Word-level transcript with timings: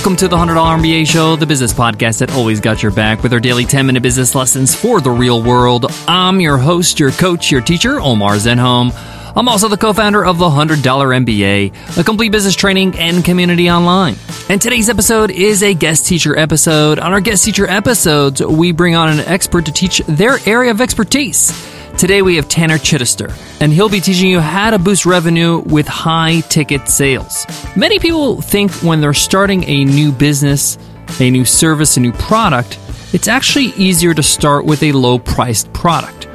Welcome 0.00 0.16
to 0.16 0.28
the 0.28 0.36
$100 0.38 0.54
MBA 0.80 1.06
Show, 1.06 1.36
the 1.36 1.44
business 1.44 1.74
podcast 1.74 2.20
that 2.20 2.32
always 2.32 2.58
got 2.58 2.82
your 2.82 2.90
back 2.90 3.22
with 3.22 3.34
our 3.34 3.38
daily 3.38 3.66
10 3.66 3.84
minute 3.84 4.02
business 4.02 4.34
lessons 4.34 4.74
for 4.74 4.98
the 5.02 5.10
real 5.10 5.42
world. 5.42 5.92
I'm 6.08 6.40
your 6.40 6.56
host, 6.56 6.98
your 6.98 7.10
coach, 7.10 7.50
your 7.50 7.60
teacher, 7.60 8.00
Omar 8.00 8.36
Zenhom. 8.36 8.94
I'm 9.36 9.46
also 9.46 9.68
the 9.68 9.76
co 9.76 9.92
founder 9.92 10.24
of 10.24 10.38
the 10.38 10.48
$100 10.48 10.80
MBA, 10.80 11.98
a 11.98 12.02
complete 12.02 12.32
business 12.32 12.56
training 12.56 12.98
and 12.98 13.22
community 13.22 13.70
online. 13.70 14.16
And 14.48 14.62
today's 14.62 14.88
episode 14.88 15.30
is 15.30 15.62
a 15.62 15.74
guest 15.74 16.06
teacher 16.06 16.34
episode. 16.34 16.98
On 16.98 17.12
our 17.12 17.20
guest 17.20 17.44
teacher 17.44 17.68
episodes, 17.68 18.40
we 18.40 18.72
bring 18.72 18.96
on 18.96 19.10
an 19.10 19.20
expert 19.26 19.66
to 19.66 19.72
teach 19.72 19.98
their 20.08 20.38
area 20.46 20.70
of 20.70 20.80
expertise. 20.80 21.50
Today 22.00 22.22
we 22.22 22.36
have 22.36 22.48
Tanner 22.48 22.78
Chidester, 22.78 23.30
and 23.60 23.70
he'll 23.70 23.90
be 23.90 24.00
teaching 24.00 24.30
you 24.30 24.40
how 24.40 24.70
to 24.70 24.78
boost 24.78 25.04
revenue 25.04 25.58
with 25.58 25.86
high 25.86 26.40
ticket 26.40 26.88
sales. 26.88 27.44
Many 27.76 27.98
people 27.98 28.40
think 28.40 28.72
when 28.76 29.02
they're 29.02 29.12
starting 29.12 29.64
a 29.64 29.84
new 29.84 30.10
business, 30.10 30.78
a 31.20 31.30
new 31.30 31.44
service, 31.44 31.98
a 31.98 32.00
new 32.00 32.12
product, 32.12 32.78
it's 33.12 33.28
actually 33.28 33.66
easier 33.76 34.14
to 34.14 34.22
start 34.22 34.64
with 34.64 34.82
a 34.82 34.92
low 34.92 35.18
priced 35.18 35.70
product. 35.74 36.26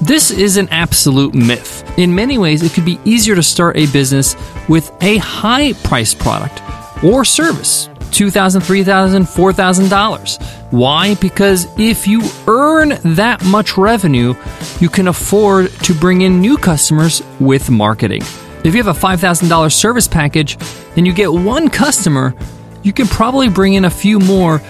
This 0.00 0.30
is 0.30 0.56
an 0.56 0.70
absolute 0.70 1.34
myth. 1.34 1.84
In 1.98 2.14
many 2.14 2.38
ways, 2.38 2.62
it 2.62 2.72
could 2.72 2.86
be 2.86 2.98
easier 3.04 3.34
to 3.34 3.42
start 3.42 3.76
a 3.76 3.92
business 3.92 4.34
with 4.66 4.90
a 5.02 5.18
high 5.18 5.74
priced 5.74 6.20
product 6.20 6.62
or 7.04 7.26
service 7.26 7.90
$2,000, 8.12 8.60
$3,000, 8.60 9.22
$4,000. 9.22 10.70
Why? 10.70 11.14
Because 11.16 11.66
if 11.78 12.06
you 12.06 12.22
earn 12.46 12.90
that 13.16 13.44
much 13.44 13.76
revenue, 13.76 14.34
you 14.80 14.88
can 14.88 15.08
afford 15.08 15.70
to 15.84 15.94
bring 15.94 16.20
in 16.20 16.40
new 16.40 16.56
customers 16.56 17.22
with 17.40 17.70
marketing. 17.70 18.22
If 18.64 18.74
you 18.74 18.82
have 18.82 18.96
a 18.96 18.98
$5,000 18.98 19.72
service 19.72 20.06
package 20.06 20.56
and 20.96 21.06
you 21.06 21.12
get 21.12 21.32
one 21.32 21.68
customer, 21.68 22.34
you 22.82 22.92
can 22.92 23.06
probably 23.06 23.48
bring 23.48 23.74
in 23.74 23.84
a 23.84 23.90
few 23.90 24.18
more 24.18 24.62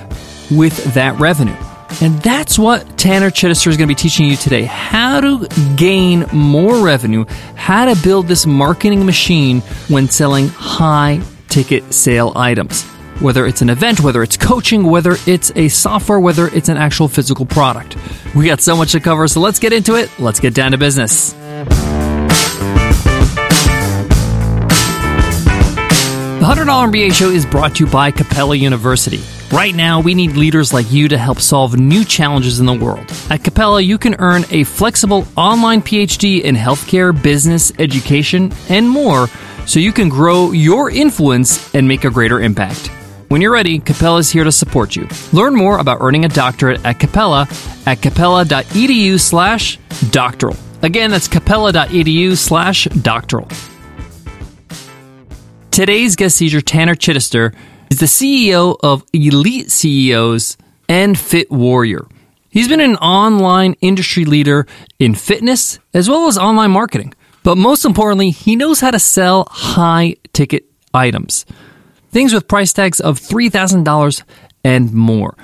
with 0.50 0.94
that 0.94 1.18
revenue. 1.18 1.56
And 2.00 2.18
that's 2.22 2.58
what 2.58 2.96
Tanner 2.96 3.30
Chidester 3.30 3.66
is 3.66 3.76
going 3.76 3.88
to 3.88 3.94
be 3.94 3.94
teaching 3.94 4.26
you 4.26 4.36
today 4.36 4.64
how 4.64 5.20
to 5.20 5.46
gain 5.76 6.26
more 6.32 6.82
revenue, 6.82 7.26
how 7.54 7.92
to 7.92 8.02
build 8.02 8.28
this 8.28 8.46
marketing 8.46 9.04
machine 9.04 9.60
when 9.88 10.08
selling 10.08 10.48
high 10.48 11.20
ticket 11.48 11.92
sale 11.92 12.32
items 12.34 12.91
whether 13.22 13.46
it's 13.46 13.62
an 13.62 13.70
event, 13.70 14.00
whether 14.00 14.22
it's 14.22 14.36
coaching, 14.36 14.84
whether 14.84 15.16
it's 15.26 15.52
a 15.56 15.68
software, 15.68 16.20
whether 16.20 16.48
it's 16.48 16.68
an 16.68 16.76
actual 16.76 17.08
physical 17.08 17.46
product. 17.46 17.96
We 18.34 18.46
got 18.46 18.60
so 18.60 18.76
much 18.76 18.92
to 18.92 19.00
cover, 19.00 19.28
so 19.28 19.40
let's 19.40 19.58
get 19.58 19.72
into 19.72 19.94
it. 19.94 20.10
Let's 20.18 20.40
get 20.40 20.54
down 20.54 20.72
to 20.72 20.78
business. 20.78 21.34
The 26.42 26.48
$100 26.48 26.66
MBA 26.66 27.14
show 27.14 27.30
is 27.30 27.46
brought 27.46 27.76
to 27.76 27.84
you 27.84 27.90
by 27.90 28.10
Capella 28.10 28.56
University. 28.56 29.20
Right 29.52 29.74
now, 29.74 30.00
we 30.00 30.14
need 30.14 30.32
leaders 30.32 30.72
like 30.72 30.90
you 30.90 31.06
to 31.08 31.16
help 31.16 31.38
solve 31.38 31.78
new 31.78 32.04
challenges 32.04 32.58
in 32.58 32.66
the 32.66 32.74
world. 32.74 33.12
At 33.30 33.44
Capella, 33.44 33.80
you 33.80 33.96
can 33.96 34.16
earn 34.18 34.44
a 34.50 34.64
flexible 34.64 35.24
online 35.36 35.82
PhD 35.82 36.40
in 36.40 36.56
healthcare, 36.56 37.12
business, 37.22 37.70
education, 37.78 38.52
and 38.68 38.90
more 38.90 39.28
so 39.66 39.78
you 39.78 39.92
can 39.92 40.08
grow 40.08 40.50
your 40.50 40.90
influence 40.90 41.72
and 41.74 41.86
make 41.86 42.04
a 42.04 42.10
greater 42.10 42.40
impact. 42.40 42.90
When 43.32 43.40
you're 43.40 43.50
ready, 43.50 43.78
Capella 43.78 44.18
is 44.18 44.30
here 44.30 44.44
to 44.44 44.52
support 44.52 44.94
you. 44.94 45.08
Learn 45.32 45.54
more 45.54 45.78
about 45.78 46.02
earning 46.02 46.26
a 46.26 46.28
doctorate 46.28 46.84
at 46.84 47.00
Capella 47.00 47.48
at 47.86 48.02
capella.edu 48.02 49.18
slash 49.18 49.78
doctoral. 50.10 50.54
Again, 50.82 51.10
that's 51.10 51.28
capella.edu 51.28 52.36
slash 52.36 52.84
doctoral. 52.84 53.48
Today's 55.70 56.14
guest 56.14 56.36
teacher, 56.40 56.60
Tanner 56.60 56.94
Chidester, 56.94 57.54
is 57.90 58.00
the 58.00 58.04
CEO 58.04 58.76
of 58.82 59.02
Elite 59.14 59.70
CEOs 59.70 60.58
and 60.90 61.18
Fit 61.18 61.50
Warrior. 61.50 62.06
He's 62.50 62.68
been 62.68 62.80
an 62.80 62.96
online 62.96 63.76
industry 63.80 64.26
leader 64.26 64.66
in 64.98 65.14
fitness 65.14 65.78
as 65.94 66.06
well 66.06 66.28
as 66.28 66.36
online 66.36 66.70
marketing. 66.70 67.14
But 67.44 67.56
most 67.56 67.86
importantly, 67.86 68.28
he 68.28 68.56
knows 68.56 68.80
how 68.80 68.90
to 68.90 68.98
sell 68.98 69.48
high 69.50 70.16
ticket 70.34 70.66
items 70.92 71.46
things 72.12 72.32
with 72.32 72.46
price 72.46 72.72
tags 72.72 73.00
of 73.00 73.18
$3,000 73.18 74.22
and 74.62 74.92
more. 74.92 75.36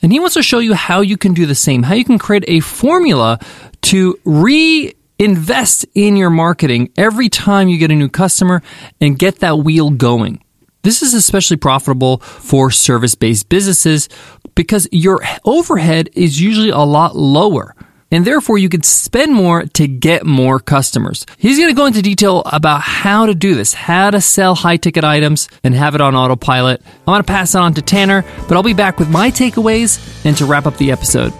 And 0.00 0.12
he 0.12 0.20
wants 0.20 0.34
to 0.34 0.42
show 0.42 0.58
you 0.58 0.74
how 0.74 1.00
you 1.00 1.16
can 1.16 1.34
do 1.34 1.46
the 1.46 1.54
same, 1.54 1.82
how 1.82 1.94
you 1.94 2.04
can 2.04 2.18
create 2.18 2.44
a 2.46 2.60
formula 2.60 3.38
to 3.82 4.18
reinvest 4.24 5.86
in 5.94 6.16
your 6.16 6.30
marketing 6.30 6.90
every 6.96 7.28
time 7.28 7.68
you 7.68 7.78
get 7.78 7.90
a 7.90 7.94
new 7.94 8.08
customer 8.08 8.62
and 9.00 9.18
get 9.18 9.40
that 9.40 9.58
wheel 9.58 9.90
going. 9.90 10.42
This 10.82 11.02
is 11.02 11.14
especially 11.14 11.56
profitable 11.56 12.18
for 12.18 12.70
service 12.70 13.14
based 13.14 13.48
businesses 13.48 14.08
because 14.54 14.86
your 14.92 15.22
overhead 15.44 16.10
is 16.12 16.40
usually 16.40 16.68
a 16.70 16.78
lot 16.78 17.16
lower 17.16 17.74
and 18.14 18.24
therefore 18.24 18.58
you 18.58 18.68
can 18.68 18.84
spend 18.84 19.34
more 19.34 19.64
to 19.64 19.88
get 19.88 20.24
more 20.24 20.60
customers. 20.60 21.26
He's 21.36 21.58
going 21.58 21.70
to 21.70 21.74
go 21.74 21.86
into 21.86 22.00
detail 22.00 22.42
about 22.46 22.80
how 22.80 23.26
to 23.26 23.34
do 23.34 23.56
this, 23.56 23.74
how 23.74 24.10
to 24.10 24.20
sell 24.20 24.54
high 24.54 24.76
ticket 24.76 25.02
items 25.02 25.48
and 25.64 25.74
have 25.74 25.96
it 25.96 26.00
on 26.00 26.14
autopilot. 26.14 26.80
I'm 26.86 27.04
going 27.06 27.22
to 27.22 27.26
pass 27.26 27.56
it 27.56 27.58
on 27.58 27.74
to 27.74 27.82
Tanner, 27.82 28.24
but 28.46 28.52
I'll 28.52 28.62
be 28.62 28.72
back 28.72 29.00
with 29.00 29.10
my 29.10 29.32
takeaways 29.32 30.24
and 30.24 30.36
to 30.36 30.46
wrap 30.46 30.66
up 30.66 30.76
the 30.76 30.92
episode. 30.92 31.32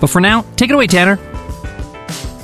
But 0.00 0.06
for 0.06 0.20
now, 0.20 0.42
take 0.54 0.70
it 0.70 0.74
away, 0.74 0.86
Tanner. 0.86 1.16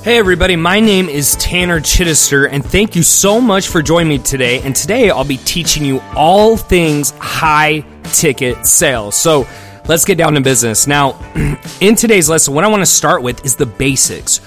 Hey, 0.03 0.18
everybody, 0.18 0.56
my 0.56 0.80
name 0.80 1.08
is 1.08 1.36
Tanner 1.36 1.80
Chidester, 1.80 2.48
and 2.50 2.64
thank 2.64 2.97
you 2.97 3.04
so 3.04 3.41
much 3.41 3.68
for 3.68 3.82
joining 3.82 4.08
me 4.08 4.18
today. 4.18 4.62
And 4.62 4.74
today 4.74 5.10
I'll 5.10 5.24
be 5.24 5.36
teaching 5.38 5.84
you 5.84 6.00
all 6.16 6.56
things 6.56 7.10
high 7.18 7.84
ticket 8.12 8.66
sales. 8.66 9.14
So, 9.14 9.47
let's 9.88 10.04
get 10.04 10.19
down 10.19 10.34
to 10.34 10.41
business. 10.41 10.86
Now, 10.86 11.19
in 11.80 11.94
today's 11.94 12.28
lesson, 12.28 12.54
what 12.54 12.64
I 12.64 12.69
want 12.69 12.82
to 12.82 12.86
start 12.86 13.22
with 13.22 13.44
is 13.44 13.56
the 13.56 13.66
basics. 13.66 14.38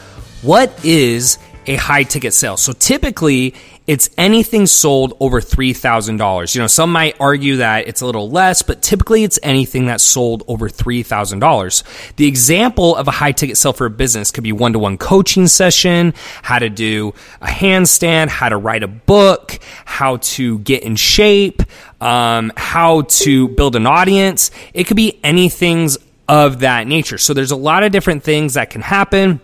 What 0.42 0.74
is 0.84 1.38
a 1.70 1.76
high 1.76 2.04
ticket 2.04 2.34
sale? 2.34 2.58
So 2.58 2.74
typically, 2.74 3.54
it's 3.88 4.10
anything 4.18 4.66
sold 4.66 5.16
over 5.20 5.40
$3,000. 5.40 6.56
You 6.56 6.62
know, 6.62 6.68
some 6.68 6.92
might 6.92 7.16
argue 7.20 7.58
that 7.58 7.88
it's 7.88 8.02
a 8.02 8.06
little 8.06 8.30
less, 8.30 8.62
but 8.62 8.82
typically 8.82 9.24
it's 9.24 9.40
anything 9.42 9.86
that's 9.86 10.04
sold 10.04 10.44
over 10.48 10.68
$3,000. 10.68 12.16
The 12.16 12.28
example 12.28 12.96
of 12.96 13.08
a 13.08 13.12
high 13.12 13.32
ticket 13.32 13.58
sale 13.58 13.74
for 13.74 13.86
a 13.86 13.90
business 13.90 14.32
could 14.32 14.44
be 14.44 14.52
one 14.52 14.74
to 14.74 14.80
one 14.80 14.98
coaching 14.98 15.48
session, 15.48 16.14
how 16.42 16.60
to 16.60 16.70
do 16.70 17.14
a 17.42 17.48
handstand, 17.48 18.28
how 18.28 18.50
to 18.50 18.58
write 18.58 18.84
a 18.84 18.88
book, 18.88 19.60
how 19.86 20.18
to 20.18 20.60
get 20.60 20.84
in 20.84 20.96
shape, 20.96 21.62
um, 22.02 22.52
how 22.58 23.02
to 23.04 23.48
build 23.48 23.76
an 23.76 23.86
audience. 23.86 24.52
It 24.74 24.86
could 24.86 24.98
be 24.98 25.20
anything 25.24 25.90
of 26.28 26.60
that 26.60 26.86
nature. 26.88 27.18
So 27.18 27.34
there's 27.34 27.52
a 27.52 27.56
lot 27.56 27.84
of 27.84 27.92
different 27.92 28.24
things 28.24 28.54
that 28.54 28.70
can 28.70 28.82
happen. 28.82 29.42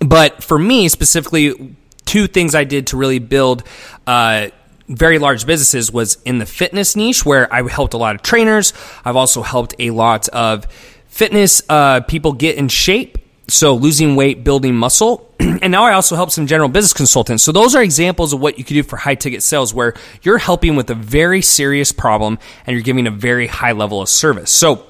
But 0.00 0.42
for 0.42 0.58
me 0.58 0.88
specifically, 0.88 1.76
two 2.04 2.26
things 2.26 2.54
I 2.54 2.64
did 2.64 2.88
to 2.88 2.96
really 2.96 3.18
build 3.18 3.64
uh, 4.06 4.48
very 4.88 5.18
large 5.18 5.46
businesses 5.46 5.92
was 5.92 6.18
in 6.24 6.38
the 6.38 6.46
fitness 6.46 6.96
niche, 6.96 7.24
where 7.24 7.52
I 7.52 7.66
helped 7.68 7.94
a 7.94 7.98
lot 7.98 8.14
of 8.14 8.22
trainers. 8.22 8.72
I've 9.04 9.16
also 9.16 9.42
helped 9.42 9.74
a 9.78 9.90
lot 9.90 10.28
of 10.28 10.66
fitness 11.06 11.62
uh, 11.68 12.00
people 12.00 12.32
get 12.32 12.56
in 12.56 12.68
shape. 12.68 13.18
So 13.48 13.74
losing 13.74 14.16
weight, 14.16 14.44
building 14.44 14.74
muscle. 14.74 15.34
and 15.40 15.70
now 15.70 15.84
I 15.84 15.92
also 15.92 16.16
help 16.16 16.30
some 16.30 16.46
general 16.46 16.68
business 16.68 16.92
consultants. 16.92 17.42
So 17.42 17.52
those 17.52 17.74
are 17.74 17.82
examples 17.82 18.32
of 18.32 18.40
what 18.40 18.56
you 18.56 18.64
can 18.64 18.74
do 18.74 18.82
for 18.82 18.96
high 18.96 19.16
ticket 19.16 19.42
sales 19.42 19.74
where 19.74 19.94
you're 20.22 20.38
helping 20.38 20.76
with 20.76 20.88
a 20.90 20.94
very 20.94 21.42
serious 21.42 21.92
problem 21.92 22.38
and 22.66 22.74
you're 22.74 22.84
giving 22.84 23.06
a 23.06 23.10
very 23.10 23.48
high 23.48 23.72
level 23.72 24.00
of 24.00 24.08
service. 24.08 24.50
So 24.50 24.86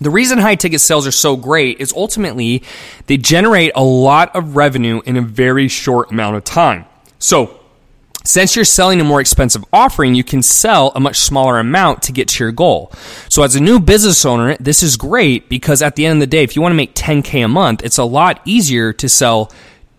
the 0.00 0.10
reason 0.10 0.38
high 0.38 0.56
ticket 0.56 0.80
sales 0.80 1.06
are 1.06 1.12
so 1.12 1.36
great 1.36 1.80
is 1.80 1.92
ultimately 1.92 2.62
they 3.06 3.16
generate 3.16 3.72
a 3.74 3.82
lot 3.82 4.34
of 4.34 4.56
revenue 4.56 5.00
in 5.04 5.16
a 5.16 5.22
very 5.22 5.68
short 5.68 6.10
amount 6.10 6.36
of 6.36 6.44
time. 6.44 6.84
So, 7.18 7.60
since 8.26 8.56
you're 8.56 8.64
selling 8.64 9.02
a 9.02 9.04
more 9.04 9.20
expensive 9.20 9.64
offering, 9.70 10.14
you 10.14 10.24
can 10.24 10.42
sell 10.42 10.92
a 10.94 11.00
much 11.00 11.18
smaller 11.18 11.58
amount 11.58 12.02
to 12.04 12.12
get 12.12 12.28
to 12.28 12.44
your 12.44 12.52
goal. 12.52 12.90
So 13.28 13.42
as 13.42 13.54
a 13.54 13.60
new 13.60 13.78
business 13.78 14.24
owner, 14.24 14.56
this 14.58 14.82
is 14.82 14.96
great 14.96 15.50
because 15.50 15.82
at 15.82 15.94
the 15.94 16.06
end 16.06 16.16
of 16.16 16.20
the 16.20 16.26
day, 16.26 16.42
if 16.42 16.56
you 16.56 16.62
want 16.62 16.72
to 16.72 16.76
make 16.76 16.94
10K 16.94 17.44
a 17.44 17.48
month, 17.48 17.84
it's 17.84 17.98
a 17.98 18.04
lot 18.04 18.40
easier 18.46 18.94
to 18.94 19.10
sell 19.10 19.52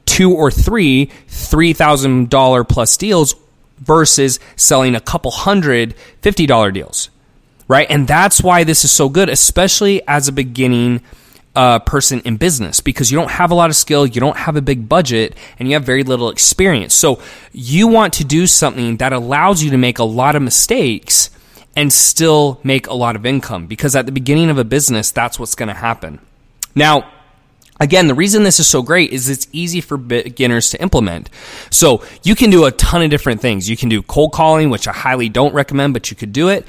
two 0.06 0.34
or 0.34 0.50
three 0.50 1.12
$3,000 1.28 2.68
plus 2.68 2.98
deals 2.98 3.36
versus 3.78 4.40
selling 4.56 4.96
a 4.96 5.02
couple 5.02 5.30
hundred 5.30 5.94
$50 6.24 6.74
deals 6.74 7.10
right? 7.68 7.88
And 7.90 8.08
that's 8.08 8.42
why 8.42 8.64
this 8.64 8.86
is 8.86 8.92
so 8.92 9.10
good, 9.10 9.30
especially 9.30 10.06
as 10.08 10.28
a 10.28 10.32
beginning 10.32 11.02
uh, 11.56 11.80
person 11.80 12.20
in 12.22 12.38
business, 12.38 12.82
because 12.82 13.12
you 13.12 13.18
don't 13.18 13.32
have 13.32 13.50
a 13.50 13.56
lot 13.56 13.70
of 13.70 13.76
skill, 13.76 14.06
you 14.06 14.20
don't 14.20 14.38
have 14.38 14.56
a 14.56 14.62
big 14.62 14.90
budget, 14.90 15.36
and 15.58 15.68
you 15.68 15.74
have 15.74 15.86
very 15.86 16.04
little 16.04 16.30
experience. 16.30 16.94
So 16.94 17.22
you 17.54 17.88
want 17.88 18.14
to 18.16 18.26
do 18.26 18.46
something 18.46 18.98
that 18.98 19.14
allows 19.14 19.64
you 19.64 19.72
to 19.72 19.78
make 19.78 20.00
a 20.00 20.04
lot 20.04 20.36
of 20.36 20.42
mistakes 20.42 21.30
and 21.76 21.92
still 21.92 22.60
make 22.64 22.88
a 22.88 22.94
lot 22.94 23.16
of 23.16 23.26
income, 23.26 23.68
because 23.68 23.96
at 23.96 24.06
the 24.06 24.12
beginning 24.12 24.50
of 24.50 24.58
a 24.58 24.64
business, 24.64 25.12
that's 25.12 25.40
what's 25.40 25.56
going 25.56 25.68
to 25.68 25.74
happen. 25.74 26.20
Now, 26.74 27.12
Again, 27.78 28.08
the 28.08 28.16
reason 28.16 28.44
this 28.44 28.62
is 28.62 28.68
so 28.68 28.82
great 28.82 29.12
is 29.12 29.28
it's 29.28 29.48
easy 29.52 29.82
for 29.82 29.98
beginners 29.98 30.70
to 30.70 30.82
implement. 30.82 31.30
So 31.70 32.06
you 32.24 32.34
can 32.34 32.50
do 32.50 32.64
a 32.64 32.72
ton 32.72 33.02
of 33.02 33.10
different 33.10 33.42
things. 33.42 33.70
You 33.70 33.76
can 33.76 33.90
do 33.90 34.02
cold 34.02 34.32
calling, 34.32 34.70
which 34.70 34.88
I 34.88 34.94
highly 34.94 35.28
don't 35.28 35.54
recommend, 35.54 35.94
but 35.94 36.10
you 36.10 36.16
could 36.16 36.32
do 36.32 36.48
it. 36.48 36.66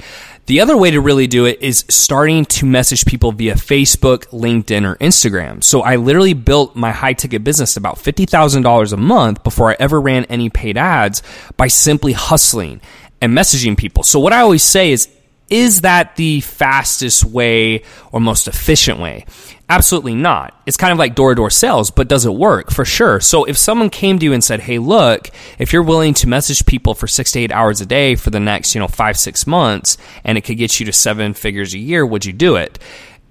The 0.47 0.61
other 0.61 0.77
way 0.77 0.91
to 0.91 1.01
really 1.01 1.27
do 1.27 1.43
it 1.43 1.61
is 1.61 1.83
starting 1.89 2.45
to 2.45 2.65
message 2.65 3.05
people 3.05 3.33
via 3.33 3.55
Facebook, 3.55 4.27
LinkedIn, 4.27 4.89
or 4.89 4.95
Instagram. 4.95 5.61
So 5.61 5.81
I 5.81 5.97
literally 5.97 6.33
built 6.33 6.73
my 6.73 6.91
high 6.91 7.11
ticket 7.11 7.43
business 7.43 7.75
about 7.75 7.97
$50,000 7.97 8.93
a 8.93 8.97
month 8.97 9.43
before 9.43 9.71
I 9.71 9.75
ever 9.77 9.99
ran 9.99 10.23
any 10.25 10.49
paid 10.49 10.77
ads 10.77 11.21
by 11.57 11.67
simply 11.67 12.13
hustling 12.13 12.79
and 13.19 13.37
messaging 13.37 13.77
people. 13.77 14.03
So 14.03 14.21
what 14.21 14.31
I 14.31 14.39
always 14.39 14.63
say 14.63 14.93
is, 14.93 15.09
is 15.49 15.81
that 15.81 16.15
the 16.15 16.39
fastest 16.39 17.25
way 17.25 17.83
or 18.13 18.21
most 18.21 18.47
efficient 18.47 19.01
way? 19.01 19.25
Absolutely 19.69 20.15
not. 20.15 20.59
It's 20.65 20.77
kind 20.77 20.93
of 20.93 20.97
like 20.97 21.13
door 21.13 21.31
to 21.31 21.35
door 21.35 21.49
sales, 21.49 21.91
but 21.91 22.07
does 22.07 22.25
it 22.25 22.33
work? 22.33 22.71
For 22.71 22.85
sure. 22.85 23.19
So 23.19 23.43
if 23.43 23.57
someone 23.57 23.89
came 23.89 24.17
to 24.17 24.25
you 24.25 24.31
and 24.31 24.43
said, 24.43 24.61
Hey, 24.61 24.79
look, 24.79 25.29
if 25.59 25.73
you're 25.73 25.83
willing 25.83 26.13
to 26.15 26.29
message 26.29 26.65
people 26.65 26.93
for 26.93 27.07
six 27.07 27.33
to 27.33 27.39
eight 27.39 27.51
hours 27.51 27.81
a 27.81 27.85
day 27.85 28.15
for 28.15 28.29
the 28.29 28.39
next, 28.39 28.73
you 28.73 28.79
know, 28.79 28.87
five, 28.87 29.17
six 29.17 29.45
months, 29.45 29.97
and 30.23 30.37
it 30.37 30.41
could 30.41 30.57
get 30.57 30.79
you 30.79 30.85
to 30.85 30.93
seven 30.93 31.33
figures 31.33 31.73
a 31.73 31.79
year, 31.79 32.05
would 32.05 32.25
you 32.25 32.31
do 32.31 32.55
it? 32.55 32.79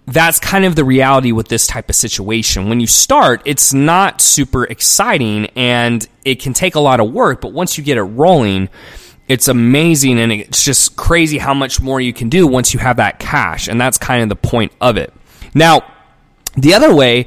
That's 0.04 0.38
kind 0.38 0.66
of 0.66 0.76
the 0.76 0.84
reality 0.84 1.32
with 1.32 1.48
this 1.48 1.66
type 1.66 1.88
of 1.88 1.96
situation. 1.96 2.68
When 2.68 2.80
you 2.80 2.86
start, 2.86 3.40
it's 3.46 3.72
not 3.72 4.20
super 4.20 4.64
exciting 4.64 5.46
and 5.56 6.06
it 6.24 6.40
can 6.40 6.52
take 6.52 6.74
a 6.74 6.80
lot 6.80 7.00
of 7.00 7.10
work, 7.12 7.40
but 7.40 7.54
once 7.54 7.78
you 7.78 7.82
get 7.82 7.96
it 7.96 8.02
rolling, 8.02 8.68
it's 9.26 9.48
amazing 9.48 10.20
and 10.20 10.30
it's 10.30 10.62
just 10.62 10.96
crazy 10.96 11.38
how 11.38 11.54
much 11.54 11.80
more 11.80 12.00
you 12.00 12.12
can 12.12 12.28
do 12.28 12.46
once 12.46 12.74
you 12.74 12.78
have 12.78 12.98
that 12.98 13.18
cash. 13.18 13.68
And 13.68 13.80
that's 13.80 13.96
kind 13.96 14.22
of 14.22 14.28
the 14.28 14.36
point 14.36 14.70
of 14.80 14.96
it. 14.96 15.12
Now, 15.54 15.82
the 16.56 16.74
other 16.74 16.94
way 16.94 17.26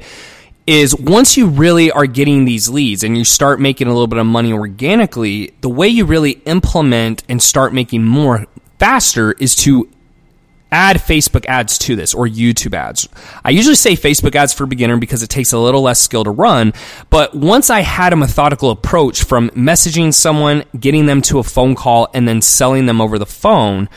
is 0.66 0.94
once 0.94 1.36
you 1.36 1.46
really 1.48 1.90
are 1.90 2.06
getting 2.06 2.44
these 2.44 2.68
leads 2.68 3.02
and 3.02 3.16
you 3.16 3.24
start 3.24 3.60
making 3.60 3.88
a 3.88 3.90
little 3.90 4.06
bit 4.06 4.18
of 4.18 4.26
money 4.26 4.52
organically, 4.52 5.52
the 5.62 5.68
way 5.68 5.88
you 5.88 6.04
really 6.04 6.32
implement 6.44 7.24
and 7.28 7.42
start 7.42 7.72
making 7.72 8.04
more 8.04 8.46
faster 8.78 9.32
is 9.32 9.56
to 9.56 9.88
add 10.72 10.98
Facebook 10.98 11.44
ads 11.46 11.78
to 11.78 11.96
this 11.96 12.14
or 12.14 12.26
YouTube 12.26 12.74
ads. 12.74 13.08
I 13.44 13.50
usually 13.50 13.74
say 13.74 13.94
Facebook 13.94 14.34
ads 14.34 14.52
for 14.52 14.66
beginner 14.66 14.96
because 14.96 15.22
it 15.22 15.30
takes 15.30 15.52
a 15.52 15.58
little 15.58 15.82
less 15.82 16.00
skill 16.00 16.24
to 16.24 16.30
run. 16.30 16.72
But 17.08 17.34
once 17.34 17.70
I 17.70 17.80
had 17.80 18.12
a 18.12 18.16
methodical 18.16 18.70
approach 18.70 19.24
from 19.24 19.50
messaging 19.50 20.14
someone, 20.14 20.64
getting 20.78 21.06
them 21.06 21.22
to 21.22 21.38
a 21.38 21.42
phone 21.42 21.74
call, 21.74 22.08
and 22.14 22.28
then 22.28 22.42
selling 22.42 22.86
them 22.86 23.00
over 23.00 23.18
the 23.18 23.26
phone, 23.26 23.88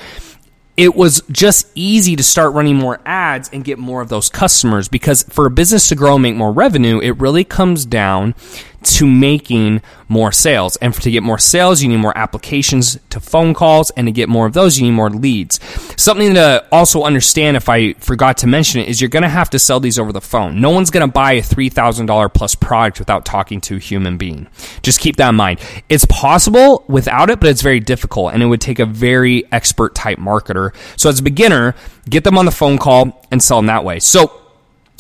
it 0.75 0.96
was 0.96 1.22
just 1.31 1.68
easy 1.75 2.16
to 2.16 2.24
start 2.24 2.54
running 2.54 2.75
more 2.75 3.00
ads 3.06 3.50
and 3.54 3.64
get 3.64 3.78
more 3.78 4.02
of 4.02 4.10
those 4.10 4.30
customers 4.30 4.88
because 4.88 5.24
for 5.24 5.46
a 5.46 5.52
business 5.52 5.88
to 5.90 5.96
grow 5.96 6.16
and 6.16 6.24
make 6.24 6.36
more 6.36 6.52
revenue, 6.52 7.00
it 7.00 7.12
really 7.20 7.44
comes 7.44 7.86
down 7.86 8.34
to 8.83 9.07
making 9.07 9.81
more 10.07 10.31
sales. 10.31 10.75
And 10.77 10.94
to 10.94 11.12
get 11.12 11.24
more 11.24 11.38
sales, 11.38 11.81
you 11.81 11.89
need 11.89 11.97
more 11.97 12.18
applications 12.18 13.00
to 13.09 13.19
phone 13.19 13.53
calls. 13.53 13.89
And 13.91 14.07
to 14.07 14.12
get 14.12 14.30
more 14.30 14.45
of 14.45 14.53
those, 14.53 14.77
you 14.77 14.85
need 14.85 14.91
more 14.91 15.09
leads. 15.09 15.59
Something 15.97 16.35
to 16.35 16.65
also 16.71 17.03
understand, 17.03 17.57
if 17.57 17.69
I 17.69 17.94
forgot 17.94 18.38
to 18.39 18.47
mention 18.47 18.81
it, 18.81 18.88
is 18.88 19.01
you're 19.01 19.09
going 19.09 19.24
to 19.24 19.30
have 19.30 19.50
to 19.51 19.59
sell 19.59 19.80
these 19.80 19.97
over 19.97 20.12
the 20.12 20.21
phone. 20.21 20.62
No 20.62 20.69
one's 20.69 20.91
going 20.91 21.06
to 21.06 21.12
buy 21.12 21.33
a 21.33 21.41
$3,000 21.41 22.33
plus 22.33 22.56
product 22.56 23.00
without 23.00 23.25
talking 23.25 23.62
to 23.62 23.75
a 23.77 23.80
human 23.80 24.18
being. 24.18 24.47
Just 24.81 25.00
keep 25.00 25.15
that 25.18 25.29
in 25.29 25.36
mind. 25.36 25.59
It's 25.89 26.06
possible 26.06 26.86
without 26.88 27.29
it, 27.29 27.39
but 27.39 27.50
it's 27.50 27.62
very 27.62 27.79
difficult. 27.79 28.33
And 28.33 28.44
it 28.44 28.47
would 28.47 28.62
take 28.62 28.79
a 28.79 28.86
very 28.86 29.51
expert 29.51 29.95
type 29.95 30.19
marketer. 30.19 30.75
So 30.97 31.09
as 31.09 31.19
a 31.19 31.24
beginner, 31.24 31.75
get 32.09 32.24
them 32.24 32.38
on 32.38 32.45
the 32.45 32.51
phone 32.51 32.77
call 32.77 33.25
and 33.31 33.41
sell 33.41 33.57
them 33.57 33.68
that 33.68 33.83
way. 33.83 34.00
So 34.00 34.39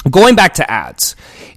going 0.09 0.35
back 0.35 0.55
to 0.55 0.69
ads, 0.69 1.15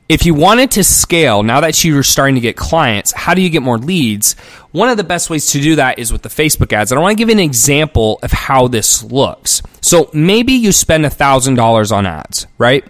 if 0.09 0.25
you 0.25 0.35
wanted 0.35 0.71
to 0.73 0.85
scale, 0.85 1.43
now 1.43 1.61
that 1.61 1.83
you're 1.83 2.03
starting 2.03 2.37
to 2.37 2.41
get 2.41 2.57
clients, 2.57 3.13
how 3.13 3.35
do 3.35 3.43
you 3.43 3.51
get 3.51 3.63
more 3.63 3.79
leads? 3.79 4.35
One 4.71 4.89
of 4.89 4.97
the 4.97 5.05
best 5.05 5.31
ways 5.31 5.51
to 5.53 5.61
do 5.61 5.77
that 5.77 5.99
is 5.99 6.13
with 6.13 6.23
the 6.23 6.29
Facebook 6.29 6.73
ads. 6.73 6.93
And 6.93 6.99
I 6.99 7.03
want 7.03 7.13
to 7.13 7.17
give 7.17 7.29
an 7.29 7.41
example 7.41 8.21
of 8.23 8.31
how 8.31 8.69
this 8.69 9.03
looks. 9.03 9.63
So 9.81 10.09
maybe 10.13 10.53
you 10.53 10.71
spend 10.71 11.05
$1,000 11.05 11.93
on 11.93 12.07
ads, 12.07 12.47
right? 12.59 12.85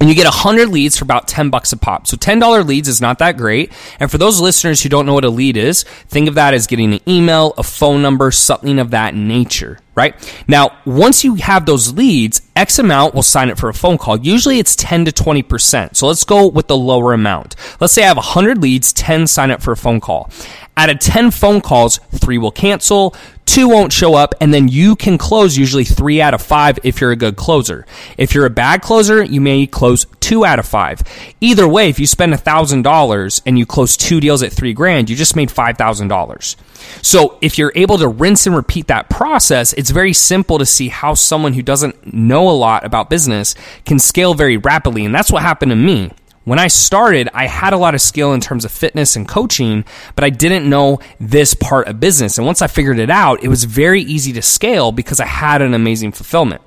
and 0.00 0.08
you 0.08 0.14
get 0.14 0.24
100 0.24 0.70
leads 0.70 0.96
for 0.96 1.04
about 1.04 1.28
10 1.28 1.50
bucks 1.50 1.72
a 1.72 1.76
pop. 1.76 2.06
So 2.06 2.16
$10 2.16 2.66
leads 2.66 2.88
is 2.88 3.02
not 3.02 3.18
that 3.18 3.36
great. 3.36 3.70
And 4.00 4.10
for 4.10 4.16
those 4.16 4.40
listeners 4.40 4.82
who 4.82 4.88
don't 4.88 5.04
know 5.04 5.12
what 5.12 5.26
a 5.26 5.30
lead 5.30 5.58
is, 5.58 5.82
think 5.82 6.26
of 6.26 6.36
that 6.36 6.54
as 6.54 6.66
getting 6.66 6.94
an 6.94 7.00
email, 7.06 7.52
a 7.58 7.62
phone 7.62 8.00
number, 8.00 8.30
something 8.30 8.78
of 8.78 8.92
that 8.92 9.14
nature, 9.14 9.78
right? 10.00 10.42
Now, 10.48 10.78
once 10.86 11.24
you 11.24 11.34
have 11.34 11.66
those 11.66 11.92
leads, 11.92 12.40
X 12.56 12.78
amount 12.78 13.14
will 13.14 13.22
sign 13.22 13.50
up 13.50 13.58
for 13.58 13.68
a 13.68 13.74
phone 13.74 13.98
call. 13.98 14.18
Usually 14.18 14.58
it's 14.58 14.74
10 14.76 15.04
to 15.04 15.12
20%. 15.12 15.94
So 15.94 16.06
let's 16.06 16.24
go 16.24 16.48
with 16.48 16.68
the 16.68 16.76
lower 16.76 17.12
amount. 17.12 17.54
Let's 17.80 17.92
say 17.92 18.02
I 18.02 18.06
have 18.08 18.16
100 18.16 18.62
leads, 18.62 18.94
10 18.94 19.26
sign 19.26 19.50
up 19.50 19.62
for 19.62 19.72
a 19.72 19.76
phone 19.76 20.00
call. 20.00 20.30
Out 20.76 20.88
of 20.88 20.98
10 20.98 21.30
phone 21.32 21.60
calls, 21.60 21.98
three 22.14 22.38
will 22.38 22.50
cancel, 22.50 23.14
two 23.44 23.68
won't 23.68 23.92
show 23.92 24.14
up, 24.14 24.34
and 24.40 24.54
then 24.54 24.68
you 24.68 24.96
can 24.96 25.18
close 25.18 25.58
usually 25.58 25.84
three 25.84 26.22
out 26.22 26.32
of 26.32 26.40
five 26.40 26.78
if 26.82 27.00
you're 27.00 27.10
a 27.10 27.16
good 27.16 27.36
closer. 27.36 27.84
If 28.16 28.34
you're 28.34 28.46
a 28.46 28.50
bad 28.50 28.80
closer, 28.80 29.22
you 29.22 29.42
may 29.42 29.66
close 29.66 30.06
two 30.20 30.46
out 30.46 30.58
of 30.58 30.66
five. 30.66 31.02
Either 31.42 31.68
way, 31.68 31.90
if 31.90 31.98
you 31.98 32.06
spend 32.06 32.32
$1,000 32.32 33.42
and 33.44 33.58
you 33.58 33.66
close 33.66 33.98
two 33.98 34.20
deals 34.20 34.42
at 34.42 34.52
three 34.52 34.72
grand, 34.72 35.10
you 35.10 35.16
just 35.16 35.36
made 35.36 35.50
$5,000. 35.50 36.56
So 37.02 37.38
if 37.40 37.58
you're 37.58 37.72
able 37.74 37.98
to 37.98 38.08
rinse 38.08 38.46
and 38.46 38.56
repeat 38.56 38.88
that 38.88 39.10
process, 39.10 39.72
it's 39.74 39.90
very 39.90 40.12
simple 40.12 40.58
to 40.58 40.66
see 40.66 40.88
how 40.88 41.14
someone 41.14 41.54
who 41.54 41.62
doesn't 41.62 42.12
know 42.12 42.48
a 42.48 42.52
lot 42.52 42.84
about 42.84 43.10
business 43.10 43.54
can 43.84 43.98
scale 43.98 44.34
very 44.34 44.56
rapidly. 44.56 45.04
And 45.04 45.14
that's 45.14 45.30
what 45.30 45.42
happened 45.42 45.70
to 45.70 45.76
me. 45.76 46.10
When 46.44 46.58
I 46.58 46.68
started, 46.68 47.28
I 47.34 47.46
had 47.46 47.74
a 47.74 47.78
lot 47.78 47.94
of 47.94 48.00
skill 48.00 48.32
in 48.32 48.40
terms 48.40 48.64
of 48.64 48.72
fitness 48.72 49.14
and 49.14 49.28
coaching, 49.28 49.84
but 50.14 50.24
I 50.24 50.30
didn't 50.30 50.68
know 50.68 50.98
this 51.20 51.54
part 51.54 51.86
of 51.86 52.00
business. 52.00 52.38
And 52.38 52.46
once 52.46 52.62
I 52.62 52.66
figured 52.66 52.98
it 52.98 53.10
out, 53.10 53.44
it 53.44 53.48
was 53.48 53.64
very 53.64 54.00
easy 54.02 54.32
to 54.32 54.42
scale 54.42 54.90
because 54.90 55.20
I 55.20 55.26
had 55.26 55.60
an 55.60 55.74
amazing 55.74 56.12
fulfillment. 56.12 56.62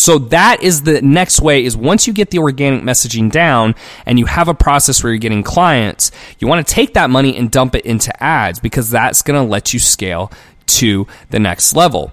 So 0.00 0.16
that 0.16 0.62
is 0.62 0.84
the 0.84 1.02
next 1.02 1.42
way 1.42 1.62
is 1.62 1.76
once 1.76 2.06
you 2.06 2.14
get 2.14 2.30
the 2.30 2.38
organic 2.38 2.82
messaging 2.82 3.30
down 3.30 3.74
and 4.06 4.18
you 4.18 4.24
have 4.24 4.48
a 4.48 4.54
process 4.54 5.04
where 5.04 5.12
you're 5.12 5.18
getting 5.18 5.42
clients, 5.42 6.10
you 6.38 6.48
want 6.48 6.66
to 6.66 6.74
take 6.74 6.94
that 6.94 7.10
money 7.10 7.36
and 7.36 7.50
dump 7.50 7.74
it 7.74 7.84
into 7.84 8.10
ads 8.22 8.60
because 8.60 8.88
that's 8.88 9.20
going 9.20 9.38
to 9.38 9.46
let 9.46 9.74
you 9.74 9.78
scale 9.78 10.32
to 10.64 11.06
the 11.28 11.38
next 11.38 11.76
level. 11.76 12.12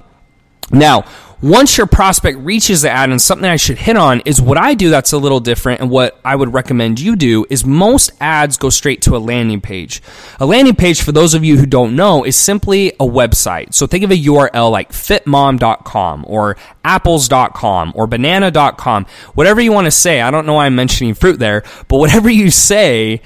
Now, 0.70 1.06
once 1.42 1.78
your 1.78 1.86
prospect 1.86 2.40
reaches 2.40 2.82
the 2.82 2.90
ad 2.90 3.12
and 3.12 3.22
something 3.22 3.48
I 3.48 3.58
should 3.58 3.78
hit 3.78 3.96
on 3.96 4.22
is 4.22 4.42
what 4.42 4.58
I 4.58 4.74
do 4.74 4.90
that's 4.90 5.12
a 5.12 5.18
little 5.20 5.40
different 5.40 5.82
and 5.82 5.90
what 5.90 6.20
I 6.26 6.36
would 6.36 6.54
recommend 6.54 7.00
you 7.00 7.16
do 7.16 7.46
is 7.50 7.64
most 7.64 8.12
ads 8.20 8.58
go 8.58 8.70
straight 8.70 9.04
to 9.04 9.16
a 9.16 9.20
landing 9.20 9.62
page. 9.62 10.02
A 10.40 10.46
landing 10.48 10.76
page, 10.76 11.02
for 11.02 11.12
those 11.12 11.36
of 11.36 11.44
you 11.44 11.58
who 11.58 11.68
don't 11.68 11.96
know, 11.96 12.24
is 12.24 12.36
simply 12.36 12.90
a 12.94 13.06
website. 13.06 13.74
So 13.76 13.86
think 13.86 14.04
of 14.04 14.12
a 14.12 14.18
URL 14.18 14.72
like 14.72 14.92
fitmom.com 14.92 16.26
or 16.28 16.58
apples.com 16.84 17.92
or 17.96 18.08
banana.com, 18.08 19.06
whatever 19.36 19.62
you 19.62 19.72
want 19.72 19.86
to 19.86 19.92
say. 19.92 20.22
I 20.22 20.32
don't 20.32 20.48
know 20.48 20.56
why 20.56 20.66
I'm 20.66 20.76
mentioning 20.76 21.14
fruit 21.14 21.38
there, 21.38 21.64
but 21.88 21.98
whatever 21.98 22.30
you 22.30 22.50
say, 22.50 23.22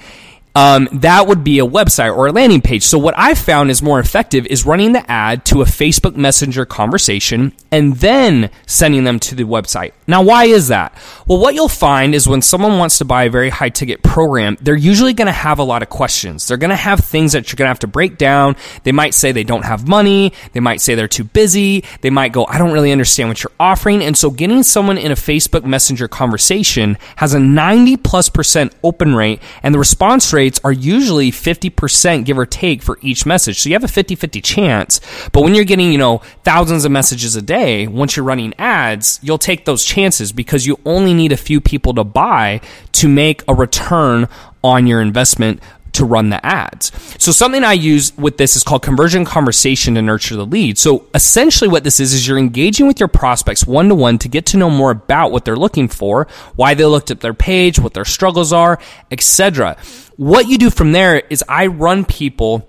um, 0.54 0.88
that 0.92 1.26
would 1.26 1.44
be 1.44 1.58
a 1.58 1.66
website 1.66 2.14
or 2.14 2.26
a 2.26 2.32
landing 2.32 2.60
page. 2.60 2.82
So 2.82 2.98
what 2.98 3.14
I 3.16 3.34
found 3.34 3.70
is 3.70 3.82
more 3.82 3.98
effective 3.98 4.46
is 4.46 4.66
running 4.66 4.92
the 4.92 5.10
ad 5.10 5.44
to 5.46 5.62
a 5.62 5.64
Facebook 5.64 6.16
Messenger 6.16 6.66
conversation 6.66 7.52
and 7.70 7.96
then 7.96 8.50
sending 8.66 9.04
them 9.04 9.18
to 9.20 9.34
the 9.34 9.44
website. 9.44 9.92
Now, 10.12 10.20
why 10.20 10.44
is 10.44 10.68
that? 10.68 10.92
Well, 11.26 11.38
what 11.38 11.54
you'll 11.54 11.70
find 11.70 12.14
is 12.14 12.28
when 12.28 12.42
someone 12.42 12.76
wants 12.76 12.98
to 12.98 13.06
buy 13.06 13.24
a 13.24 13.30
very 13.30 13.48
high 13.48 13.70
ticket 13.70 14.02
program, 14.02 14.58
they're 14.60 14.76
usually 14.76 15.14
going 15.14 15.26
to 15.26 15.32
have 15.32 15.58
a 15.58 15.62
lot 15.62 15.82
of 15.82 15.88
questions. 15.88 16.46
They're 16.46 16.58
going 16.58 16.68
to 16.68 16.76
have 16.76 17.00
things 17.00 17.32
that 17.32 17.48
you're 17.48 17.56
going 17.56 17.64
to 17.64 17.70
have 17.70 17.78
to 17.78 17.86
break 17.86 18.18
down. 18.18 18.56
They 18.82 18.92
might 18.92 19.14
say 19.14 19.32
they 19.32 19.42
don't 19.42 19.64
have 19.64 19.88
money. 19.88 20.34
They 20.52 20.60
might 20.60 20.82
say 20.82 20.94
they're 20.94 21.08
too 21.08 21.24
busy. 21.24 21.84
They 22.02 22.10
might 22.10 22.32
go, 22.32 22.44
I 22.44 22.58
don't 22.58 22.72
really 22.72 22.92
understand 22.92 23.30
what 23.30 23.42
you're 23.42 23.52
offering. 23.58 24.02
And 24.02 24.14
so 24.14 24.28
getting 24.28 24.62
someone 24.62 24.98
in 24.98 25.12
a 25.12 25.14
Facebook 25.14 25.64
Messenger 25.64 26.08
conversation 26.08 26.98
has 27.16 27.32
a 27.32 27.40
90 27.40 27.96
plus 27.96 28.28
percent 28.28 28.74
open 28.84 29.14
rate 29.14 29.40
and 29.62 29.74
the 29.74 29.78
response 29.78 30.30
rates 30.34 30.60
are 30.62 30.72
usually 30.72 31.30
50% 31.30 32.26
give 32.26 32.38
or 32.38 32.44
take 32.44 32.82
for 32.82 32.98
each 33.00 33.24
message. 33.24 33.60
So 33.62 33.70
you 33.70 33.76
have 33.76 33.84
a 33.84 33.86
50-50 33.86 34.44
chance. 34.44 35.00
But 35.32 35.42
when 35.42 35.54
you're 35.54 35.64
getting, 35.64 35.90
you 35.90 35.96
know, 35.96 36.18
thousands 36.44 36.84
of 36.84 36.92
messages 36.92 37.34
a 37.34 37.40
day, 37.40 37.86
once 37.86 38.14
you're 38.14 38.26
running 38.26 38.52
ads, 38.58 39.18
you'll 39.22 39.38
take 39.38 39.64
those 39.64 39.86
chances 39.86 40.01
because 40.32 40.66
you 40.66 40.78
only 40.84 41.14
need 41.14 41.32
a 41.32 41.36
few 41.36 41.60
people 41.60 41.94
to 41.94 42.04
buy 42.04 42.60
to 42.92 43.08
make 43.08 43.42
a 43.48 43.54
return 43.54 44.28
on 44.62 44.86
your 44.86 45.00
investment 45.00 45.60
to 45.92 46.04
run 46.04 46.30
the 46.30 46.44
ads. 46.44 46.90
So 47.22 47.32
something 47.32 47.64
I 47.64 47.74
use 47.74 48.16
with 48.16 48.38
this 48.38 48.56
is 48.56 48.64
called 48.64 48.82
conversion 48.82 49.24
conversation 49.24 49.94
to 49.94 50.02
nurture 50.02 50.36
the 50.36 50.46
lead. 50.46 50.78
So 50.78 51.06
essentially 51.14 51.68
what 51.68 51.84
this 51.84 52.00
is 52.00 52.14
is 52.14 52.26
you're 52.26 52.38
engaging 52.38 52.86
with 52.86 52.98
your 52.98 53.08
prospects 53.08 53.66
one 53.66 53.88
to 53.88 53.94
one 53.94 54.18
to 54.18 54.28
get 54.28 54.46
to 54.46 54.56
know 54.56 54.70
more 54.70 54.90
about 54.90 55.32
what 55.32 55.44
they're 55.44 55.56
looking 55.56 55.88
for, 55.88 56.26
why 56.56 56.74
they 56.74 56.84
looked 56.84 57.10
at 57.10 57.20
their 57.20 57.34
page, 57.34 57.78
what 57.78 57.94
their 57.94 58.04
struggles 58.04 58.52
are, 58.52 58.78
etc. 59.10 59.76
What 60.16 60.48
you 60.48 60.58
do 60.58 60.70
from 60.70 60.92
there 60.92 61.18
is 61.18 61.44
I 61.48 61.66
run 61.66 62.04
people 62.04 62.68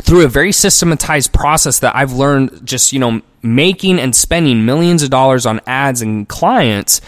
through 0.00 0.24
a 0.24 0.28
very 0.28 0.52
systematized 0.52 1.32
process 1.32 1.80
that 1.80 1.94
I've 1.94 2.12
learned 2.12 2.64
just, 2.64 2.92
you 2.92 2.98
know, 2.98 3.20
making 3.42 3.98
and 3.98 4.14
spending 4.14 4.64
millions 4.64 5.02
of 5.02 5.10
dollars 5.10 5.44
on 5.44 5.60
ads 5.66 6.00
and 6.00 6.28
clients. 6.28 7.00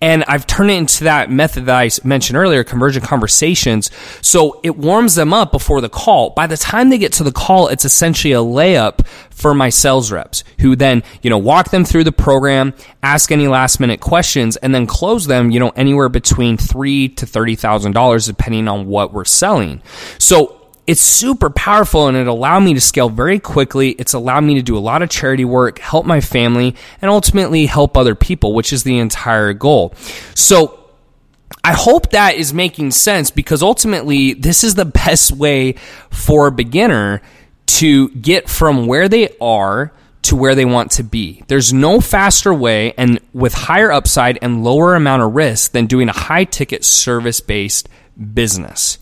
And 0.00 0.24
I've 0.26 0.46
turned 0.46 0.70
it 0.70 0.74
into 0.74 1.04
that 1.04 1.30
method 1.30 1.66
that 1.66 1.76
I 1.76 1.90
mentioned 2.02 2.38
earlier, 2.38 2.64
conversion 2.64 3.02
conversations. 3.02 3.90
So 4.22 4.58
it 4.64 4.76
warms 4.76 5.14
them 5.14 5.32
up 5.32 5.52
before 5.52 5.80
the 5.80 5.90
call. 5.90 6.30
By 6.30 6.46
the 6.46 6.56
time 6.56 6.88
they 6.88 6.98
get 6.98 7.12
to 7.14 7.24
the 7.24 7.30
call, 7.30 7.68
it's 7.68 7.84
essentially 7.84 8.32
a 8.32 8.38
layup 8.38 9.06
for 9.30 9.54
my 9.54 9.68
sales 9.68 10.10
reps 10.10 10.44
who 10.60 10.74
then, 10.74 11.02
you 11.20 11.30
know, 11.30 11.38
walk 11.38 11.70
them 11.70 11.84
through 11.84 12.04
the 12.04 12.12
program, 12.12 12.74
ask 13.02 13.30
any 13.30 13.46
last 13.46 13.78
minute 13.78 14.00
questions 14.00 14.56
and 14.56 14.74
then 14.74 14.86
close 14.86 15.26
them, 15.26 15.50
you 15.50 15.60
know, 15.60 15.70
anywhere 15.76 16.08
between 16.08 16.56
three 16.56 17.08
to 17.10 17.26
$30,000 17.26 18.26
depending 18.26 18.66
on 18.66 18.86
what 18.86 19.12
we're 19.12 19.24
selling. 19.24 19.82
So 20.18 20.61
it's 20.86 21.00
super 21.00 21.48
powerful 21.48 22.08
and 22.08 22.16
it 22.16 22.26
allowed 22.26 22.60
me 22.60 22.74
to 22.74 22.80
scale 22.80 23.08
very 23.08 23.38
quickly. 23.38 23.90
It's 23.90 24.14
allowed 24.14 24.42
me 24.42 24.54
to 24.54 24.62
do 24.62 24.76
a 24.76 24.80
lot 24.80 25.02
of 25.02 25.10
charity 25.10 25.44
work, 25.44 25.78
help 25.78 26.06
my 26.06 26.20
family, 26.20 26.74
and 27.00 27.10
ultimately 27.10 27.66
help 27.66 27.96
other 27.96 28.14
people, 28.14 28.52
which 28.54 28.72
is 28.72 28.82
the 28.82 28.98
entire 28.98 29.52
goal. 29.52 29.94
So 30.34 30.82
I 31.62 31.72
hope 31.72 32.10
that 32.10 32.34
is 32.34 32.52
making 32.52 32.90
sense 32.90 33.30
because 33.30 33.62
ultimately 33.62 34.32
this 34.34 34.64
is 34.64 34.74
the 34.74 34.84
best 35.06 35.32
way 35.32 35.74
for 36.10 36.48
a 36.48 36.52
beginner 36.52 37.22
to 37.66 38.08
get 38.10 38.48
from 38.48 38.86
where 38.86 39.08
they 39.08 39.28
are 39.40 39.92
to 40.22 40.36
where 40.36 40.54
they 40.54 40.64
want 40.64 40.92
to 40.92 41.04
be. 41.04 41.42
There's 41.48 41.72
no 41.72 42.00
faster 42.00 42.54
way 42.54 42.92
and 42.96 43.20
with 43.32 43.54
higher 43.54 43.90
upside 43.90 44.38
and 44.40 44.64
lower 44.64 44.94
amount 44.94 45.22
of 45.22 45.34
risk 45.34 45.72
than 45.72 45.86
doing 45.86 46.08
a 46.08 46.12
high 46.12 46.44
ticket 46.44 46.84
service 46.84 47.40
based 47.40 47.88
business. 48.34 48.98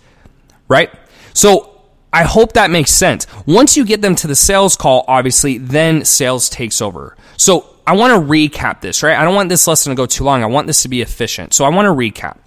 Right? 0.68 0.90
So 1.34 1.69
I 2.12 2.24
hope 2.24 2.54
that 2.54 2.70
makes 2.70 2.90
sense. 2.90 3.26
Once 3.46 3.76
you 3.76 3.84
get 3.84 4.02
them 4.02 4.14
to 4.16 4.26
the 4.26 4.34
sales 4.34 4.76
call, 4.76 5.04
obviously, 5.06 5.58
then 5.58 6.04
sales 6.04 6.48
takes 6.48 6.80
over. 6.80 7.16
So 7.36 7.76
I 7.86 7.94
want 7.94 8.12
to 8.12 8.20
recap 8.20 8.80
this, 8.80 9.02
right? 9.02 9.16
I 9.16 9.24
don't 9.24 9.34
want 9.34 9.48
this 9.48 9.66
lesson 9.66 9.90
to 9.90 9.96
go 9.96 10.06
too 10.06 10.24
long. 10.24 10.42
I 10.42 10.46
want 10.46 10.66
this 10.66 10.82
to 10.82 10.88
be 10.88 11.02
efficient. 11.02 11.54
So 11.54 11.64
I 11.64 11.68
want 11.68 11.86
to 11.86 11.92
recap. 11.92 12.38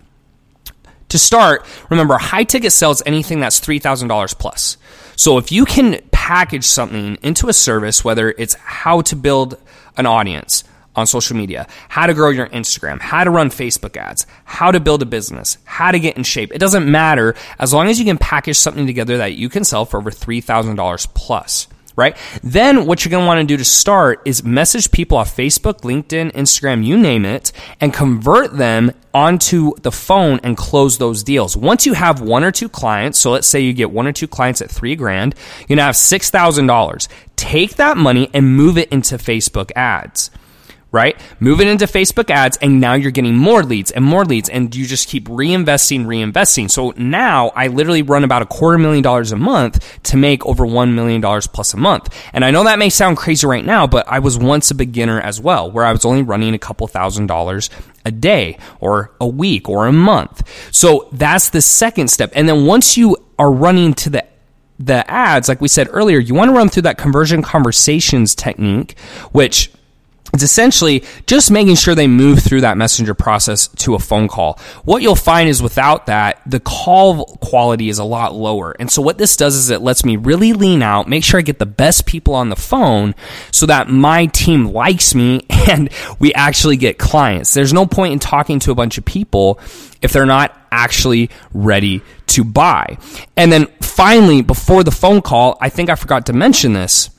To 1.09 1.19
start, 1.19 1.65
remember, 1.89 2.17
high 2.17 2.43
ticket 2.43 2.73
sales 2.73 3.03
anything 3.05 3.39
that's 3.39 3.59
$3,000 3.59 4.37
plus. 4.37 4.77
So 5.15 5.37
if 5.37 5.51
you 5.51 5.65
can 5.65 5.99
package 6.11 6.65
something 6.65 7.17
into 7.21 7.49
a 7.49 7.53
service, 7.53 8.03
whether 8.03 8.31
it's 8.31 8.55
how 8.55 9.01
to 9.01 9.15
build 9.15 9.57
an 9.95 10.05
audience, 10.05 10.63
on 10.95 11.07
social 11.07 11.35
media, 11.35 11.67
how 11.89 12.05
to 12.05 12.13
grow 12.13 12.29
your 12.29 12.47
Instagram, 12.49 12.99
how 12.99 13.23
to 13.23 13.29
run 13.29 13.49
Facebook 13.49 13.97
ads, 13.97 14.25
how 14.45 14.71
to 14.71 14.79
build 14.79 15.01
a 15.01 15.05
business, 15.05 15.57
how 15.65 15.91
to 15.91 15.99
get 15.99 16.17
in 16.17 16.23
shape. 16.23 16.53
It 16.53 16.59
doesn't 16.59 16.89
matter 16.89 17.35
as 17.59 17.73
long 17.73 17.87
as 17.87 17.99
you 17.99 18.05
can 18.05 18.17
package 18.17 18.57
something 18.57 18.85
together 18.85 19.17
that 19.17 19.33
you 19.33 19.49
can 19.49 19.63
sell 19.63 19.85
for 19.85 19.97
over 19.97 20.11
$3,000 20.11 21.13
plus. 21.13 21.67
Right? 21.95 22.17
Then 22.41 22.87
what 22.87 23.05
you're 23.05 23.11
going 23.11 23.21
to 23.21 23.27
want 23.27 23.41
to 23.41 23.45
do 23.45 23.55
to 23.55 23.63
start 23.63 24.23
is 24.25 24.43
message 24.43 24.89
people 24.89 25.15
off 25.15 25.37
Facebook, 25.37 25.81
LinkedIn, 25.81 26.31
Instagram, 26.31 26.83
you 26.83 26.97
name 26.97 27.23
it, 27.23 27.51
and 27.79 27.93
convert 27.93 28.57
them 28.57 28.93
onto 29.13 29.75
the 29.83 29.91
phone 29.91 30.39
and 30.41 30.57
close 30.57 30.97
those 30.97 31.21
deals. 31.21 31.55
Once 31.55 31.85
you 31.85 31.93
have 31.93 32.19
one 32.19 32.43
or 32.43 32.51
two 32.51 32.67
clients, 32.67 33.19
so 33.19 33.29
let's 33.29 33.45
say 33.45 33.59
you 33.59 33.73
get 33.73 33.91
one 33.91 34.07
or 34.07 34.11
two 34.11 34.27
clients 34.27 34.59
at 34.59 34.71
three 34.71 34.95
grand, 34.95 35.35
you're 35.59 35.67
going 35.67 35.77
to 35.77 35.83
have 35.83 35.93
$6,000. 35.93 37.07
Take 37.35 37.75
that 37.75 37.95
money 37.95 38.27
and 38.33 38.55
move 38.57 38.79
it 38.79 38.91
into 38.91 39.19
Facebook 39.19 39.71
ads 39.75 40.31
right? 40.93 41.19
Moving 41.39 41.67
into 41.67 41.85
Facebook 41.85 42.29
ads, 42.29 42.55
and 42.57 42.79
now 42.79 42.93
you're 42.93 43.11
getting 43.11 43.35
more 43.35 43.63
leads 43.63 43.91
and 43.91 44.05
more 44.05 44.23
leads, 44.23 44.47
and 44.47 44.73
you 44.73 44.85
just 44.85 45.09
keep 45.09 45.27
reinvesting, 45.27 46.05
reinvesting. 46.05 46.69
So 46.69 46.93
now 46.95 47.49
I 47.49 47.67
literally 47.67 48.03
run 48.03 48.23
about 48.23 48.43
a 48.43 48.45
quarter 48.45 48.77
million 48.77 49.03
dollars 49.03 49.31
a 49.31 49.35
month 49.35 50.03
to 50.03 50.17
make 50.17 50.45
over 50.45 50.65
$1 50.65 50.93
million 50.93 51.21
plus 51.21 51.73
a 51.73 51.77
month. 51.77 52.15
And 52.31 52.45
I 52.45 52.51
know 52.51 52.63
that 52.63 52.79
may 52.79 52.89
sound 52.89 53.17
crazy 53.17 53.47
right 53.47 53.65
now, 53.65 53.87
but 53.87 54.07
I 54.07 54.19
was 54.19 54.37
once 54.37 54.69
a 54.69 54.75
beginner 54.75 55.19
as 55.19 55.41
well, 55.41 55.69
where 55.69 55.83
I 55.83 55.91
was 55.91 56.05
only 56.05 56.21
running 56.21 56.53
a 56.53 56.59
couple 56.59 56.85
thousand 56.87 57.25
dollars 57.25 57.71
a 58.05 58.11
day 58.11 58.59
or 58.79 59.11
a 59.19 59.27
week 59.27 59.67
or 59.67 59.87
a 59.87 59.91
month. 59.91 60.47
So 60.71 61.09
that's 61.11 61.49
the 61.49 61.61
second 61.61 62.09
step. 62.09 62.31
And 62.35 62.47
then 62.47 62.67
once 62.67 62.97
you 62.97 63.17
are 63.39 63.51
running 63.51 63.95
to 63.95 64.09
the 64.11 64.25
the 64.79 65.09
ads, 65.09 65.47
like 65.47 65.61
we 65.61 65.67
said 65.67 65.87
earlier, 65.91 66.19
you 66.19 66.33
want 66.33 66.49
to 66.49 66.55
run 66.55 66.67
through 66.67 66.81
that 66.81 66.97
conversion 66.97 67.41
conversations 67.41 68.35
technique, 68.35 68.97
which 69.31 69.71
it's 70.33 70.41
essentially 70.41 71.03
just 71.27 71.51
making 71.51 71.75
sure 71.75 71.93
they 71.93 72.07
move 72.07 72.39
through 72.39 72.61
that 72.61 72.75
messenger 72.75 73.13
process 73.13 73.67
to 73.67 73.93
a 73.93 73.99
phone 73.99 74.27
call. 74.27 74.59
What 74.83 75.03
you'll 75.03 75.15
find 75.15 75.47
is 75.47 75.61
without 75.61 76.07
that, 76.07 76.41
the 76.47 76.59
call 76.59 77.25
quality 77.37 77.87
is 77.87 77.99
a 77.99 78.03
lot 78.03 78.33
lower. 78.33 78.75
And 78.79 78.89
so 78.89 79.03
what 79.03 79.19
this 79.19 79.37
does 79.37 79.55
is 79.55 79.69
it 79.69 79.81
lets 79.81 80.03
me 80.03 80.15
really 80.17 80.53
lean 80.53 80.81
out, 80.81 81.07
make 81.07 81.23
sure 81.23 81.39
I 81.39 81.43
get 81.43 81.59
the 81.59 81.67
best 81.67 82.07
people 82.07 82.33
on 82.33 82.49
the 82.49 82.55
phone 82.55 83.13
so 83.51 83.67
that 83.67 83.89
my 83.89 84.25
team 84.25 84.65
likes 84.65 85.13
me 85.13 85.45
and 85.69 85.89
we 86.19 86.33
actually 86.33 86.77
get 86.77 86.97
clients. 86.97 87.53
There's 87.53 87.73
no 87.73 87.85
point 87.85 88.13
in 88.13 88.19
talking 88.19 88.57
to 88.61 88.71
a 88.71 88.75
bunch 88.75 88.97
of 88.97 89.05
people 89.05 89.59
if 90.01 90.13
they're 90.13 90.25
not 90.25 90.57
actually 90.71 91.29
ready 91.53 92.01
to 92.27 92.43
buy. 92.43 92.97
And 93.37 93.51
then 93.51 93.67
finally, 93.81 94.41
before 94.41 94.83
the 94.83 94.91
phone 94.91 95.21
call, 95.21 95.59
I 95.61 95.69
think 95.69 95.91
I 95.91 95.95
forgot 95.95 96.25
to 96.25 96.33
mention 96.33 96.73
this 96.73 97.11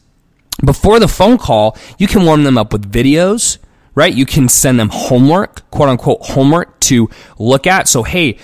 before 0.63 1.01
the 1.01 1.09
phone 1.09 1.39
call, 1.39 1.77
you 1.99 2.07
can 2.07 2.25
warm 2.25 2.45
them 2.45 2.59
up 2.59 2.73
with 2.73 2.91
videos, 2.91 3.59
right? 3.95 4.13
You 4.13 4.27
can 4.27 4.49
send 4.49 4.79
them 4.79 4.91
homework, 4.93 5.69
quote 5.71 5.89
unquote 5.89 6.21
homework 6.23 6.79
to 6.81 7.09
look 7.39 7.67
at. 7.67 7.89
So, 7.89 8.03
hey, 8.03 8.39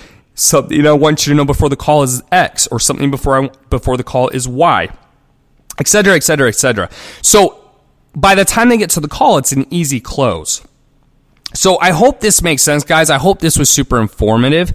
you 0.70 0.82
know, 0.82 0.94
I 0.94 0.98
want 0.98 1.26
you 1.26 1.32
to 1.32 1.36
know 1.36 1.44
before 1.44 1.68
the 1.68 1.76
call 1.76 2.02
is 2.02 2.22
X 2.32 2.66
or 2.68 2.80
something 2.80 3.10
before 3.10 3.44
I, 3.44 3.50
before 3.68 3.96
the 3.96 4.04
call 4.04 4.28
is 4.30 4.48
Y, 4.48 4.88
et 5.78 5.88
cetera, 5.88 6.14
et 6.16 6.22
cetera, 6.22 6.48
et 6.48 6.54
cetera. 6.54 6.88
So 7.22 7.62
by 8.14 8.34
the 8.34 8.44
time 8.44 8.70
they 8.70 8.78
get 8.78 8.90
to 8.90 9.00
the 9.00 9.08
call, 9.08 9.38
it's 9.38 9.52
an 9.52 9.66
easy 9.70 10.00
close. 10.00 10.62
So 11.52 11.78
I 11.80 11.90
hope 11.90 12.20
this 12.20 12.42
makes 12.42 12.62
sense, 12.62 12.84
guys. 12.84 13.10
I 13.10 13.18
hope 13.18 13.40
this 13.40 13.58
was 13.58 13.68
super 13.68 14.00
informative. 14.00 14.72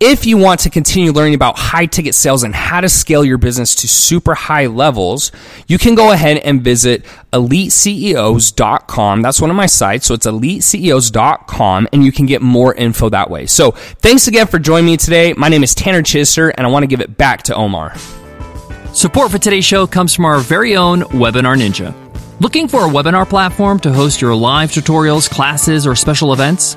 If 0.00 0.26
you 0.26 0.36
want 0.36 0.60
to 0.60 0.70
continue 0.70 1.10
learning 1.10 1.34
about 1.34 1.58
high 1.58 1.86
ticket 1.86 2.14
sales 2.14 2.44
and 2.44 2.54
how 2.54 2.80
to 2.80 2.88
scale 2.88 3.24
your 3.24 3.36
business 3.36 3.74
to 3.76 3.88
super 3.88 4.32
high 4.32 4.66
levels, 4.66 5.32
you 5.66 5.76
can 5.76 5.96
go 5.96 6.12
ahead 6.12 6.36
and 6.36 6.62
visit 6.62 7.04
eliteceos.com. 7.32 9.22
That's 9.22 9.40
one 9.40 9.50
of 9.50 9.56
my 9.56 9.66
sites. 9.66 10.06
So 10.06 10.14
it's 10.14 10.24
eliteceos.com 10.24 11.88
and 11.92 12.04
you 12.04 12.12
can 12.12 12.26
get 12.26 12.42
more 12.42 12.72
info 12.74 13.08
that 13.08 13.28
way. 13.28 13.46
So 13.46 13.72
thanks 13.72 14.28
again 14.28 14.46
for 14.46 14.60
joining 14.60 14.86
me 14.86 14.96
today. 14.96 15.32
My 15.32 15.48
name 15.48 15.64
is 15.64 15.74
Tanner 15.74 16.02
Chidester 16.02 16.52
and 16.56 16.64
I 16.64 16.70
want 16.70 16.84
to 16.84 16.88
give 16.88 17.00
it 17.00 17.18
back 17.18 17.42
to 17.44 17.56
Omar. 17.56 17.96
Support 18.92 19.32
for 19.32 19.38
today's 19.38 19.64
show 19.64 19.88
comes 19.88 20.14
from 20.14 20.26
our 20.26 20.38
very 20.38 20.76
own 20.76 21.00
Webinar 21.00 21.58
Ninja. 21.60 21.92
Looking 22.40 22.68
for 22.68 22.86
a 22.86 22.88
webinar 22.88 23.28
platform 23.28 23.80
to 23.80 23.92
host 23.92 24.20
your 24.20 24.36
live 24.36 24.70
tutorials, 24.70 25.28
classes, 25.28 25.88
or 25.88 25.96
special 25.96 26.32
events? 26.32 26.76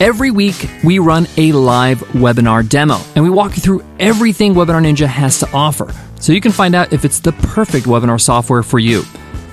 Every 0.00 0.30
week, 0.30 0.68
we 0.82 0.98
run 0.98 1.26
a 1.36 1.52
live 1.52 2.00
webinar 2.10 2.68
demo 2.68 3.00
and 3.14 3.22
we 3.24 3.30
walk 3.30 3.56
you 3.56 3.62
through 3.62 3.84
everything 4.00 4.54
Webinar 4.54 4.82
Ninja 4.82 5.06
has 5.06 5.38
to 5.40 5.50
offer 5.52 5.94
so 6.20 6.32
you 6.32 6.40
can 6.40 6.52
find 6.52 6.74
out 6.74 6.92
if 6.92 7.04
it's 7.04 7.20
the 7.20 7.32
perfect 7.32 7.86
webinar 7.86 8.20
software 8.20 8.62
for 8.62 8.78
you. 8.78 9.04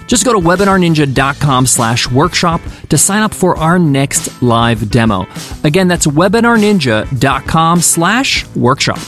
Just 0.08 0.26
go 0.26 0.34
to 0.34 0.40
webinarninja.com 0.40 1.68
slash 1.68 2.10
workshop 2.10 2.62
to 2.90 2.98
sign 2.98 3.22
up 3.22 3.32
for 3.34 3.56
our 3.58 3.78
next 3.78 4.42
live 4.42 4.90
demo. 4.90 5.28
Again, 5.64 5.88
that's 5.88 6.08
webinarninja.com 6.08 7.82
slash 7.82 8.48
workshop. 8.56 9.00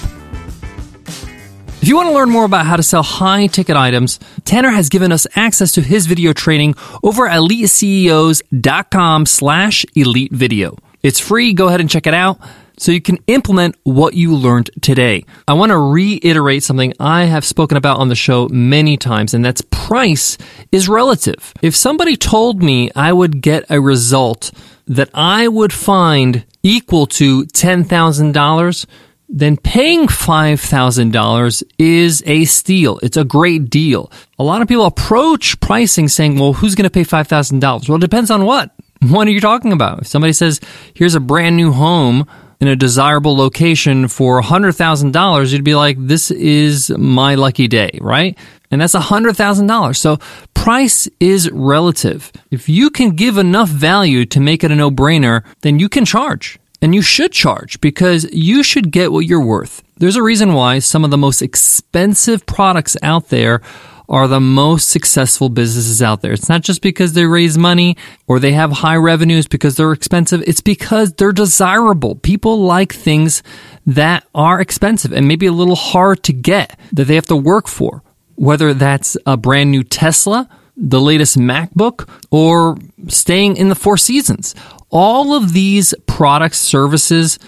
If 1.81 1.88
you 1.88 1.95
want 1.95 2.09
to 2.09 2.13
learn 2.13 2.29
more 2.29 2.45
about 2.45 2.67
how 2.67 2.75
to 2.75 2.83
sell 2.83 3.01
high 3.01 3.47
ticket 3.47 3.75
items, 3.75 4.19
Tanner 4.45 4.69
has 4.69 4.89
given 4.89 5.11
us 5.11 5.25
access 5.35 5.71
to 5.71 5.81
his 5.81 6.05
video 6.05 6.33
training 6.33 6.75
over 7.01 7.27
eliteceos.com 7.27 9.25
slash 9.25 9.85
elite 9.95 10.31
video. 10.31 10.77
It's 11.03 11.20
free. 11.20 11.53
Go 11.53 11.67
ahead 11.67 11.81
and 11.81 11.89
check 11.89 12.08
it 12.08 12.13
out 12.13 12.39
so 12.77 12.91
you 12.91 13.01
can 13.01 13.20
implement 13.27 13.75
what 13.84 14.15
you 14.15 14.36
learned 14.36 14.72
today. 14.81 15.24
I 15.48 15.53
want 15.53 15.72
to 15.72 15.77
reiterate 15.77 16.63
something 16.63 16.93
I 17.00 17.25
have 17.25 17.46
spoken 17.46 17.77
about 17.77 18.00
on 18.00 18.10
the 18.10 18.15
show 18.15 18.48
many 18.50 18.98
times, 18.98 19.34
and 19.34 19.46
that's 19.46 19.62
price 19.70 20.38
is 20.72 20.89
relative. 20.89 21.53
If 21.62 21.75
somebody 21.75 22.15
told 22.15 22.63
me 22.63 22.89
I 22.96 23.13
would 23.13 23.41
get 23.41 23.65
a 23.70 23.79
result 23.79 24.51
that 24.88 25.10
I 25.13 25.48
would 25.48 25.72
find 25.72 26.43
equal 26.63 27.05
to 27.08 27.43
$10,000, 27.46 28.86
then 29.29 29.58
paying 29.58 30.08
$5,000 30.08 31.63
is 31.77 32.24
a 32.25 32.46
steal. 32.46 33.00
It's 33.01 33.17
a 33.17 33.24
great 33.24 33.70
deal. 33.70 34.12
A 34.38 34.43
lot 34.43 34.62
of 34.62 34.67
people 34.67 34.86
approach 34.86 35.60
pricing 35.60 36.08
saying, 36.08 36.38
well, 36.38 36.53
who's 36.53 36.75
going 36.75 36.89
to 36.89 36.89
pay 36.89 37.03
$5,000? 37.05 37.88
Well, 37.88 37.98
it 37.98 38.01
depends 38.01 38.29
on 38.29 38.43
what. 38.46 38.72
What 39.01 39.27
are 39.27 39.31
you 39.31 39.41
talking 39.41 39.74
about? 39.74 40.01
If 40.01 40.08
somebody 40.08 40.31
says, 40.31 40.60
here's 40.93 41.15
a 41.15 41.20
brand 41.20 41.58
new 41.58 41.72
home 41.72 42.27
in 42.60 42.67
a 42.67 42.75
desirable 42.75 43.36
location 43.36 44.08
for 44.08 44.39
$100,000, 44.39 45.51
you'd 45.51 45.63
be 45.63 45.74
like, 45.74 45.98
this 46.00 46.29
is 46.29 46.91
my 46.91 47.34
lucky 47.34 47.67
day, 47.67 47.98
right? 48.00 48.38
And 48.70 48.79
that's 48.79 48.93
$100,000. 48.93 49.96
So 49.96 50.17
price 50.53 51.10
is 51.20 51.50
relative. 51.50 52.31
If 52.51 52.70
you 52.70 52.91
can 52.91 53.15
give 53.15 53.39
enough 53.39 53.70
value 53.70 54.24
to 54.27 54.39
make 54.39 54.63
it 54.63 54.72
a 54.72 54.75
no 54.75 54.91
brainer, 54.91 55.43
then 55.62 55.79
you 55.79 55.89
can 55.89 56.05
charge. 56.05 56.60
And 56.79 56.93
you 56.93 57.01
should 57.01 57.31
charge 57.31 57.81
because 57.81 58.31
you 58.31 58.62
should 58.62 58.91
get 58.91 59.12
what 59.12 59.25
you're 59.25 59.43
worth. 59.43 59.81
There's 59.98 60.15
a 60.15 60.24
reason 60.24 60.53
why 60.53 60.77
some 60.77 61.03
of 61.03 61.10
the 61.10 61.17
most 61.17 61.41
expensive 61.41 62.46
products 62.46 62.96
out 63.01 63.29
there 63.29 63.62
are 64.11 64.27
the 64.27 64.39
most 64.39 64.89
successful 64.89 65.49
businesses 65.49 66.01
out 66.01 66.21
there. 66.21 66.33
It's 66.33 66.49
not 66.49 66.61
just 66.61 66.81
because 66.81 67.13
they 67.13 67.25
raise 67.25 67.57
money 67.57 67.97
or 68.27 68.39
they 68.39 68.51
have 68.51 68.71
high 68.71 68.97
revenues 68.97 69.47
because 69.47 69.77
they're 69.77 69.93
expensive. 69.93 70.43
It's 70.45 70.61
because 70.61 71.13
they're 71.13 71.31
desirable. 71.31 72.15
People 72.15 72.61
like 72.61 72.93
things 72.93 73.41
that 73.87 74.25
are 74.35 74.61
expensive 74.61 75.13
and 75.13 75.27
maybe 75.27 75.47
a 75.47 75.51
little 75.51 75.75
hard 75.75 76.21
to 76.23 76.33
get 76.33 76.77
that 76.91 77.05
they 77.05 77.15
have 77.15 77.25
to 77.27 77.35
work 77.35 77.67
for. 77.67 78.03
Whether 78.35 78.73
that's 78.73 79.17
a 79.25 79.37
brand 79.37 79.71
new 79.71 79.83
Tesla, 79.83 80.49
the 80.75 80.99
latest 80.99 81.37
MacBook, 81.37 82.09
or 82.31 82.77
staying 83.07 83.55
in 83.55 83.69
the 83.69 83.75
Four 83.75 83.97
Seasons 83.97 84.55
all 84.91 85.33
of 85.33 85.53
these 85.53 85.93
products, 86.05 86.59
services, 86.59 87.39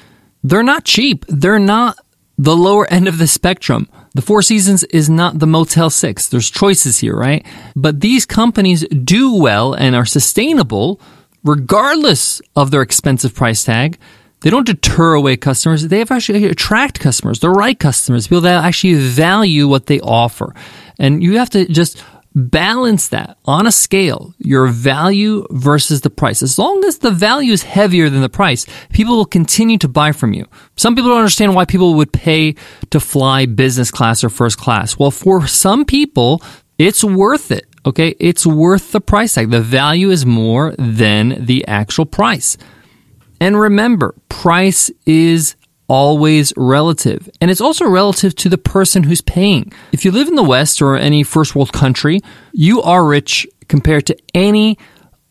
they're 0.44 0.64
not 0.64 0.86
cheap. 0.86 1.26
They're 1.28 1.60
not 1.60 1.98
the 2.38 2.56
lower 2.56 2.90
end 2.90 3.08
of 3.08 3.18
the 3.18 3.28
spectrum. 3.28 3.90
The 4.16 4.22
Four 4.22 4.44
Seasons 4.44 4.84
is 4.86 5.10
not 5.10 5.40
the 5.40 5.48
Motel 5.48 5.90
6. 5.90 6.28
There's 6.28 6.52
choices 6.52 7.00
here, 7.00 7.16
right? 7.16 7.44
But 7.76 8.00
these 8.02 8.28
companies 8.28 8.88
do 8.90 9.36
well 9.36 9.74
and 9.74 9.96
are 9.96 10.06
sustainable 10.06 11.02
regardless 11.44 12.40
of 12.56 12.70
their 12.70 12.84
expensive 12.84 13.34
price 13.34 13.64
tag. 13.64 13.98
They 14.42 14.52
don't 14.52 14.68
deter 14.68 15.14
away 15.14 15.38
customers. 15.38 15.88
They 15.88 16.02
actually 16.02 16.46
attract 16.46 17.00
customers, 17.00 17.40
the 17.40 17.50
right 17.50 17.80
customers, 17.80 18.28
people 18.28 18.42
that 18.42 18.64
actually 18.64 18.96
value 18.96 19.68
what 19.68 19.88
they 19.88 20.00
offer. 20.02 20.54
And 21.00 21.24
you 21.24 21.38
have 21.40 21.50
to 21.52 21.66
just 21.66 22.04
balance 22.36 23.10
that 23.10 23.38
on 23.46 23.68
a 23.68 23.72
scale, 23.72 24.34
your 24.40 24.68
value 24.68 25.46
versus 25.52 26.02
the 26.02 26.10
price. 26.10 26.42
As 26.42 26.58
long 26.58 26.84
as 26.86 27.00
the 27.00 27.12
value 27.12 27.52
is 27.52 27.64
heavier 27.64 28.10
than 28.10 28.22
the 28.22 28.30
price, 28.30 28.66
people 28.92 29.16
will 29.16 29.26
continue 29.26 29.78
to 29.80 29.88
buy 29.88 30.12
from 30.12 30.34
you. 30.34 30.48
Some 30.76 30.96
people 30.96 31.10
don't 31.10 31.20
understand 31.20 31.56
why 31.56 31.66
people 31.66 31.96
would 31.96 32.12
pay 32.12 32.56
to 32.90 33.00
fly 33.00 33.46
business 33.46 33.92
class 33.92 34.24
or 34.24 34.30
first 34.30 34.58
class. 34.58 34.98
Well, 34.98 35.12
for 35.12 35.48
some 35.48 35.86
people, 35.86 36.42
it's 36.78 37.04
worth 37.04 37.52
it. 37.52 37.68
Okay. 37.86 38.16
It's 38.20 38.46
worth 38.46 38.92
the 38.92 39.02
price 39.02 39.36
tag. 39.36 39.50
The 39.50 39.62
value 39.62 40.10
is 40.10 40.26
more 40.26 40.74
than 40.78 41.46
the 41.46 41.68
actual 41.68 42.06
price. 42.06 42.58
And 43.40 43.60
remember, 43.60 44.16
price 44.30 44.90
is 45.06 45.56
always 45.88 46.54
relative. 46.56 47.30
And 47.42 47.52
it's 47.52 47.62
also 47.62 47.86
relative 47.86 48.36
to 48.36 48.50
the 48.50 48.58
person 48.58 49.04
who's 49.04 49.22
paying. 49.22 49.72
If 49.92 50.06
you 50.06 50.12
live 50.12 50.28
in 50.28 50.36
the 50.36 50.44
West 50.44 50.82
or 50.82 50.96
any 50.96 51.24
first 51.24 51.56
world 51.56 51.74
country, 51.74 52.22
you 52.52 52.82
are 52.82 53.06
rich 53.06 53.48
compared 53.68 54.06
to 54.08 54.18
any 54.34 54.78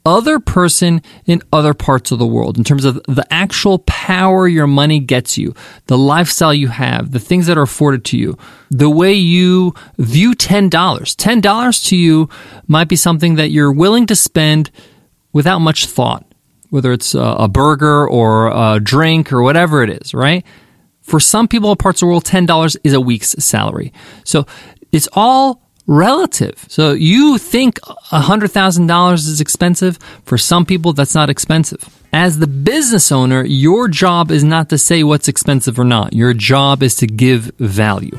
other 0.05 0.41
person 0.41 1.01
in 1.27 1.41
other 1.53 1.75
parts 1.75 2.11
of 2.11 2.19
the 2.19 2.27
world 2.27 2.59
in 2.59 2.65
terms 2.65 2.85
of 2.85 3.01
the 3.07 3.27
actual 3.31 3.79
power 3.81 4.49
your 4.49 4.67
money 4.67 4.99
gets 4.99 5.39
you, 5.39 5.55
the 5.87 5.97
lifestyle 5.97 6.53
you 6.53 6.69
have, 6.69 7.13
the 7.13 7.21
things 7.21 7.47
that 7.47 7.57
are 7.57 7.63
afforded 7.63 8.05
to 8.05 8.19
you, 8.19 8.37
the 8.71 8.91
way 8.91 9.13
you 9.13 9.75
view 9.99 10.33
$10. 10.33 10.71
$10 10.71 11.89
to 11.89 11.97
you 11.97 12.29
might 12.67 12.89
be 12.89 12.97
something 12.97 13.37
that 13.37 13.51
you're 13.51 13.73
willing 13.73 14.07
to 14.07 14.17
spend 14.17 14.71
without 15.33 15.61
much 15.61 15.87
thought 15.87 16.27
whether 16.73 16.91
it's 16.91 17.15
a 17.15 17.49
burger 17.53 18.09
or 18.09 18.49
a 18.49 18.81
drink 18.81 19.31
or 19.31 19.43
whatever 19.43 19.83
it 19.83 19.91
is, 19.91 20.15
right? 20.15 20.43
For 21.03 21.21
some 21.21 21.47
people 21.47 21.71
in 21.71 21.77
parts 21.77 22.01
of 22.01 22.07
the 22.07 22.11
world, 22.11 22.25
$10 22.25 22.77
is 22.83 22.95
a 22.95 23.01
week's 23.01 23.33
salary. 23.33 23.93
So 24.25 24.47
it's 24.91 25.07
all 25.13 25.61
relative. 25.87 26.65
So 26.69 26.93
you 26.93 27.37
think 27.37 27.79
$100,000 27.81 29.15
is 29.15 29.41
expensive. 29.41 29.99
For 30.25 30.39
some 30.39 30.65
people, 30.65 30.95
that's 30.95 31.15
not 31.15 31.29
expensive. 31.29 31.85
As 32.15 32.39
the 32.39 32.47
business 32.47 33.13
owner, 33.13 33.45
your 33.45 33.89
job 33.89 34.31
is 34.31 34.43
not 34.43 34.71
to 34.71 34.79
say 34.79 35.03
what's 35.03 35.29
expensive 35.29 35.79
or 35.79 35.85
not. 35.85 36.15
Your 36.15 36.33
job 36.33 36.83
is 36.83 36.95
to 36.97 37.07
give 37.07 37.53
value. 37.59 38.17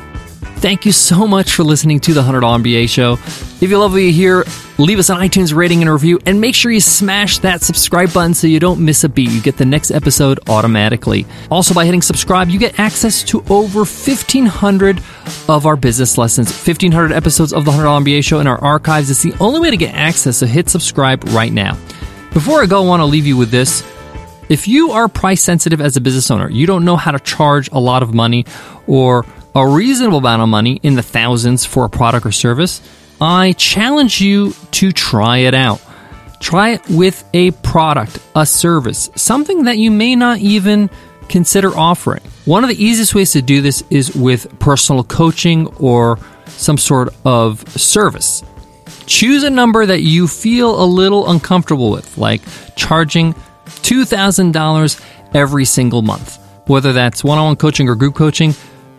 Thank 0.63 0.85
you 0.85 0.93
so 0.93 1.27
much 1.27 1.55
for 1.55 1.65
listening 1.65 1.99
to 1.99 2.13
the 2.13 2.21
$100 2.21 2.41
MBA 2.41 2.87
show. 2.87 3.15
If 3.61 3.63
you 3.63 3.77
love 3.77 3.91
what 3.91 3.97
you 3.97 4.13
hear, 4.13 4.45
leave 4.77 4.97
us 4.97 5.09
an 5.09 5.17
iTunes 5.17 5.53
rating 5.53 5.81
and 5.81 5.91
review, 5.91 6.21
and 6.25 6.39
make 6.39 6.55
sure 6.55 6.71
you 6.71 6.79
smash 6.79 7.39
that 7.39 7.61
subscribe 7.61 8.13
button 8.13 8.33
so 8.33 8.47
you 8.47 8.61
don't 8.61 8.79
miss 8.79 9.03
a 9.03 9.09
beat. 9.09 9.29
You 9.29 9.41
get 9.41 9.57
the 9.57 9.65
next 9.65 9.91
episode 9.91 10.39
automatically. 10.47 11.25
Also, 11.51 11.73
by 11.73 11.83
hitting 11.83 12.01
subscribe, 12.01 12.47
you 12.47 12.57
get 12.57 12.79
access 12.79 13.23
to 13.23 13.43
over 13.49 13.79
1,500 13.79 15.01
of 15.49 15.65
our 15.65 15.75
business 15.75 16.17
lessons, 16.17 16.49
1,500 16.49 17.11
episodes 17.11 17.51
of 17.51 17.65
the 17.65 17.71
$100 17.71 18.05
MBA 18.05 18.23
show 18.23 18.39
in 18.39 18.47
our 18.47 18.63
archives. 18.63 19.11
It's 19.11 19.21
the 19.21 19.33
only 19.41 19.59
way 19.59 19.69
to 19.69 19.75
get 19.75 19.93
access, 19.93 20.37
so 20.37 20.45
hit 20.45 20.69
subscribe 20.69 21.25
right 21.31 21.51
now. 21.51 21.77
Before 22.31 22.63
I 22.63 22.67
go, 22.67 22.81
I 22.81 22.87
want 22.87 23.01
to 23.01 23.05
leave 23.05 23.27
you 23.27 23.35
with 23.35 23.51
this. 23.51 23.83
If 24.47 24.69
you 24.69 24.91
are 24.91 25.09
price 25.09 25.41
sensitive 25.41 25.81
as 25.81 25.97
a 25.97 26.01
business 26.01 26.31
owner, 26.31 26.49
you 26.49 26.65
don't 26.67 26.85
know 26.85 26.95
how 26.95 27.11
to 27.11 27.19
charge 27.19 27.69
a 27.73 27.81
lot 27.81 28.01
of 28.01 28.13
money 28.13 28.45
or 28.87 29.25
a 29.55 29.67
reasonable 29.67 30.17
amount 30.19 30.41
of 30.41 30.49
money 30.49 30.79
in 30.83 30.95
the 30.95 31.03
thousands 31.03 31.65
for 31.65 31.85
a 31.85 31.89
product 31.89 32.25
or 32.25 32.31
service, 32.31 32.81
I 33.21 33.53
challenge 33.53 34.19
you 34.19 34.53
to 34.71 34.91
try 34.91 35.39
it 35.39 35.53
out. 35.53 35.81
Try 36.39 36.71
it 36.71 36.89
with 36.89 37.23
a 37.33 37.51
product, 37.51 38.19
a 38.35 38.45
service, 38.45 39.09
something 39.15 39.63
that 39.65 39.77
you 39.77 39.91
may 39.91 40.15
not 40.15 40.39
even 40.39 40.89
consider 41.29 41.69
offering. 41.69 42.21
One 42.45 42.63
of 42.63 42.69
the 42.69 42.83
easiest 42.83 43.15
ways 43.15 43.31
to 43.31 43.41
do 43.41 43.61
this 43.61 43.83
is 43.89 44.13
with 44.13 44.59
personal 44.59 45.03
coaching 45.03 45.67
or 45.77 46.19
some 46.47 46.77
sort 46.77 47.15
of 47.23 47.67
service. 47.69 48.43
Choose 49.05 49.43
a 49.43 49.49
number 49.49 49.85
that 49.85 50.01
you 50.01 50.27
feel 50.27 50.81
a 50.81 50.85
little 50.85 51.29
uncomfortable 51.29 51.91
with, 51.91 52.17
like 52.17 52.41
charging 52.75 53.33
$2,000 53.65 55.05
every 55.33 55.65
single 55.65 56.01
month. 56.01 56.39
Whether 56.67 56.93
that's 56.93 57.23
one 57.23 57.37
on 57.37 57.45
one 57.45 57.55
coaching 57.55 57.87
or 57.87 57.95
group 57.95 58.15
coaching, 58.15 58.53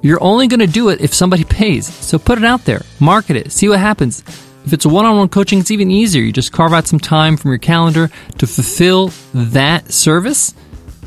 you're 0.05 0.23
only 0.23 0.47
going 0.47 0.61
to 0.61 0.67
do 0.67 0.90
it 0.90 1.01
if 1.01 1.14
somebody 1.14 1.45
pays. 1.45 1.87
So 1.87 2.19
put 2.19 2.38
it 2.38 2.45
out 2.45 2.64
there, 2.64 2.83
market 3.01 3.37
it, 3.37 3.51
see 3.51 3.69
what 3.69 3.81
happens. 3.81 4.23
If 4.67 4.73
it's 4.73 4.85
a 4.85 4.88
one 4.88 5.05
on 5.05 5.17
one 5.17 5.29
coaching, 5.29 5.59
it's 5.59 5.71
even 5.71 5.90
easier. 5.90 6.23
You 6.23 6.33
just 6.33 6.53
carve 6.53 6.73
out 6.73 6.87
some 6.87 7.01
time 7.01 7.37
from 7.37 7.51
your 7.51 7.59
calendar 7.59 8.11
to 8.38 8.47
fulfill 8.47 9.09
that 9.33 9.93
service 9.93 10.55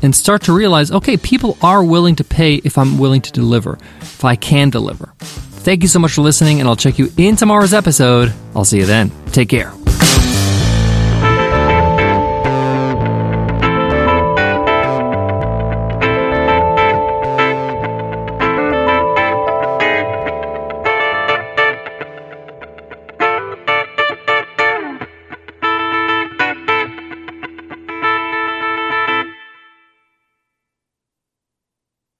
and 0.02 0.14
start 0.14 0.42
to 0.42 0.52
realize 0.52 0.90
okay, 0.90 1.16
people 1.16 1.56
are 1.62 1.82
willing 1.82 2.16
to 2.16 2.24
pay 2.24 2.56
if 2.56 2.76
I'm 2.76 2.98
willing 2.98 3.20
to 3.22 3.32
deliver, 3.32 3.78
if 4.00 4.24
I 4.24 4.36
can 4.36 4.70
deliver. 4.70 5.12
Thank 5.20 5.82
you 5.82 5.88
so 5.88 5.98
much 5.98 6.12
for 6.12 6.22
listening, 6.22 6.60
and 6.60 6.68
I'll 6.68 6.76
check 6.76 6.98
you 6.98 7.10
in 7.16 7.36
tomorrow's 7.36 7.74
episode. 7.74 8.32
I'll 8.54 8.64
see 8.64 8.78
you 8.78 8.86
then. 8.86 9.10
Take 9.32 9.48
care. 9.48 9.77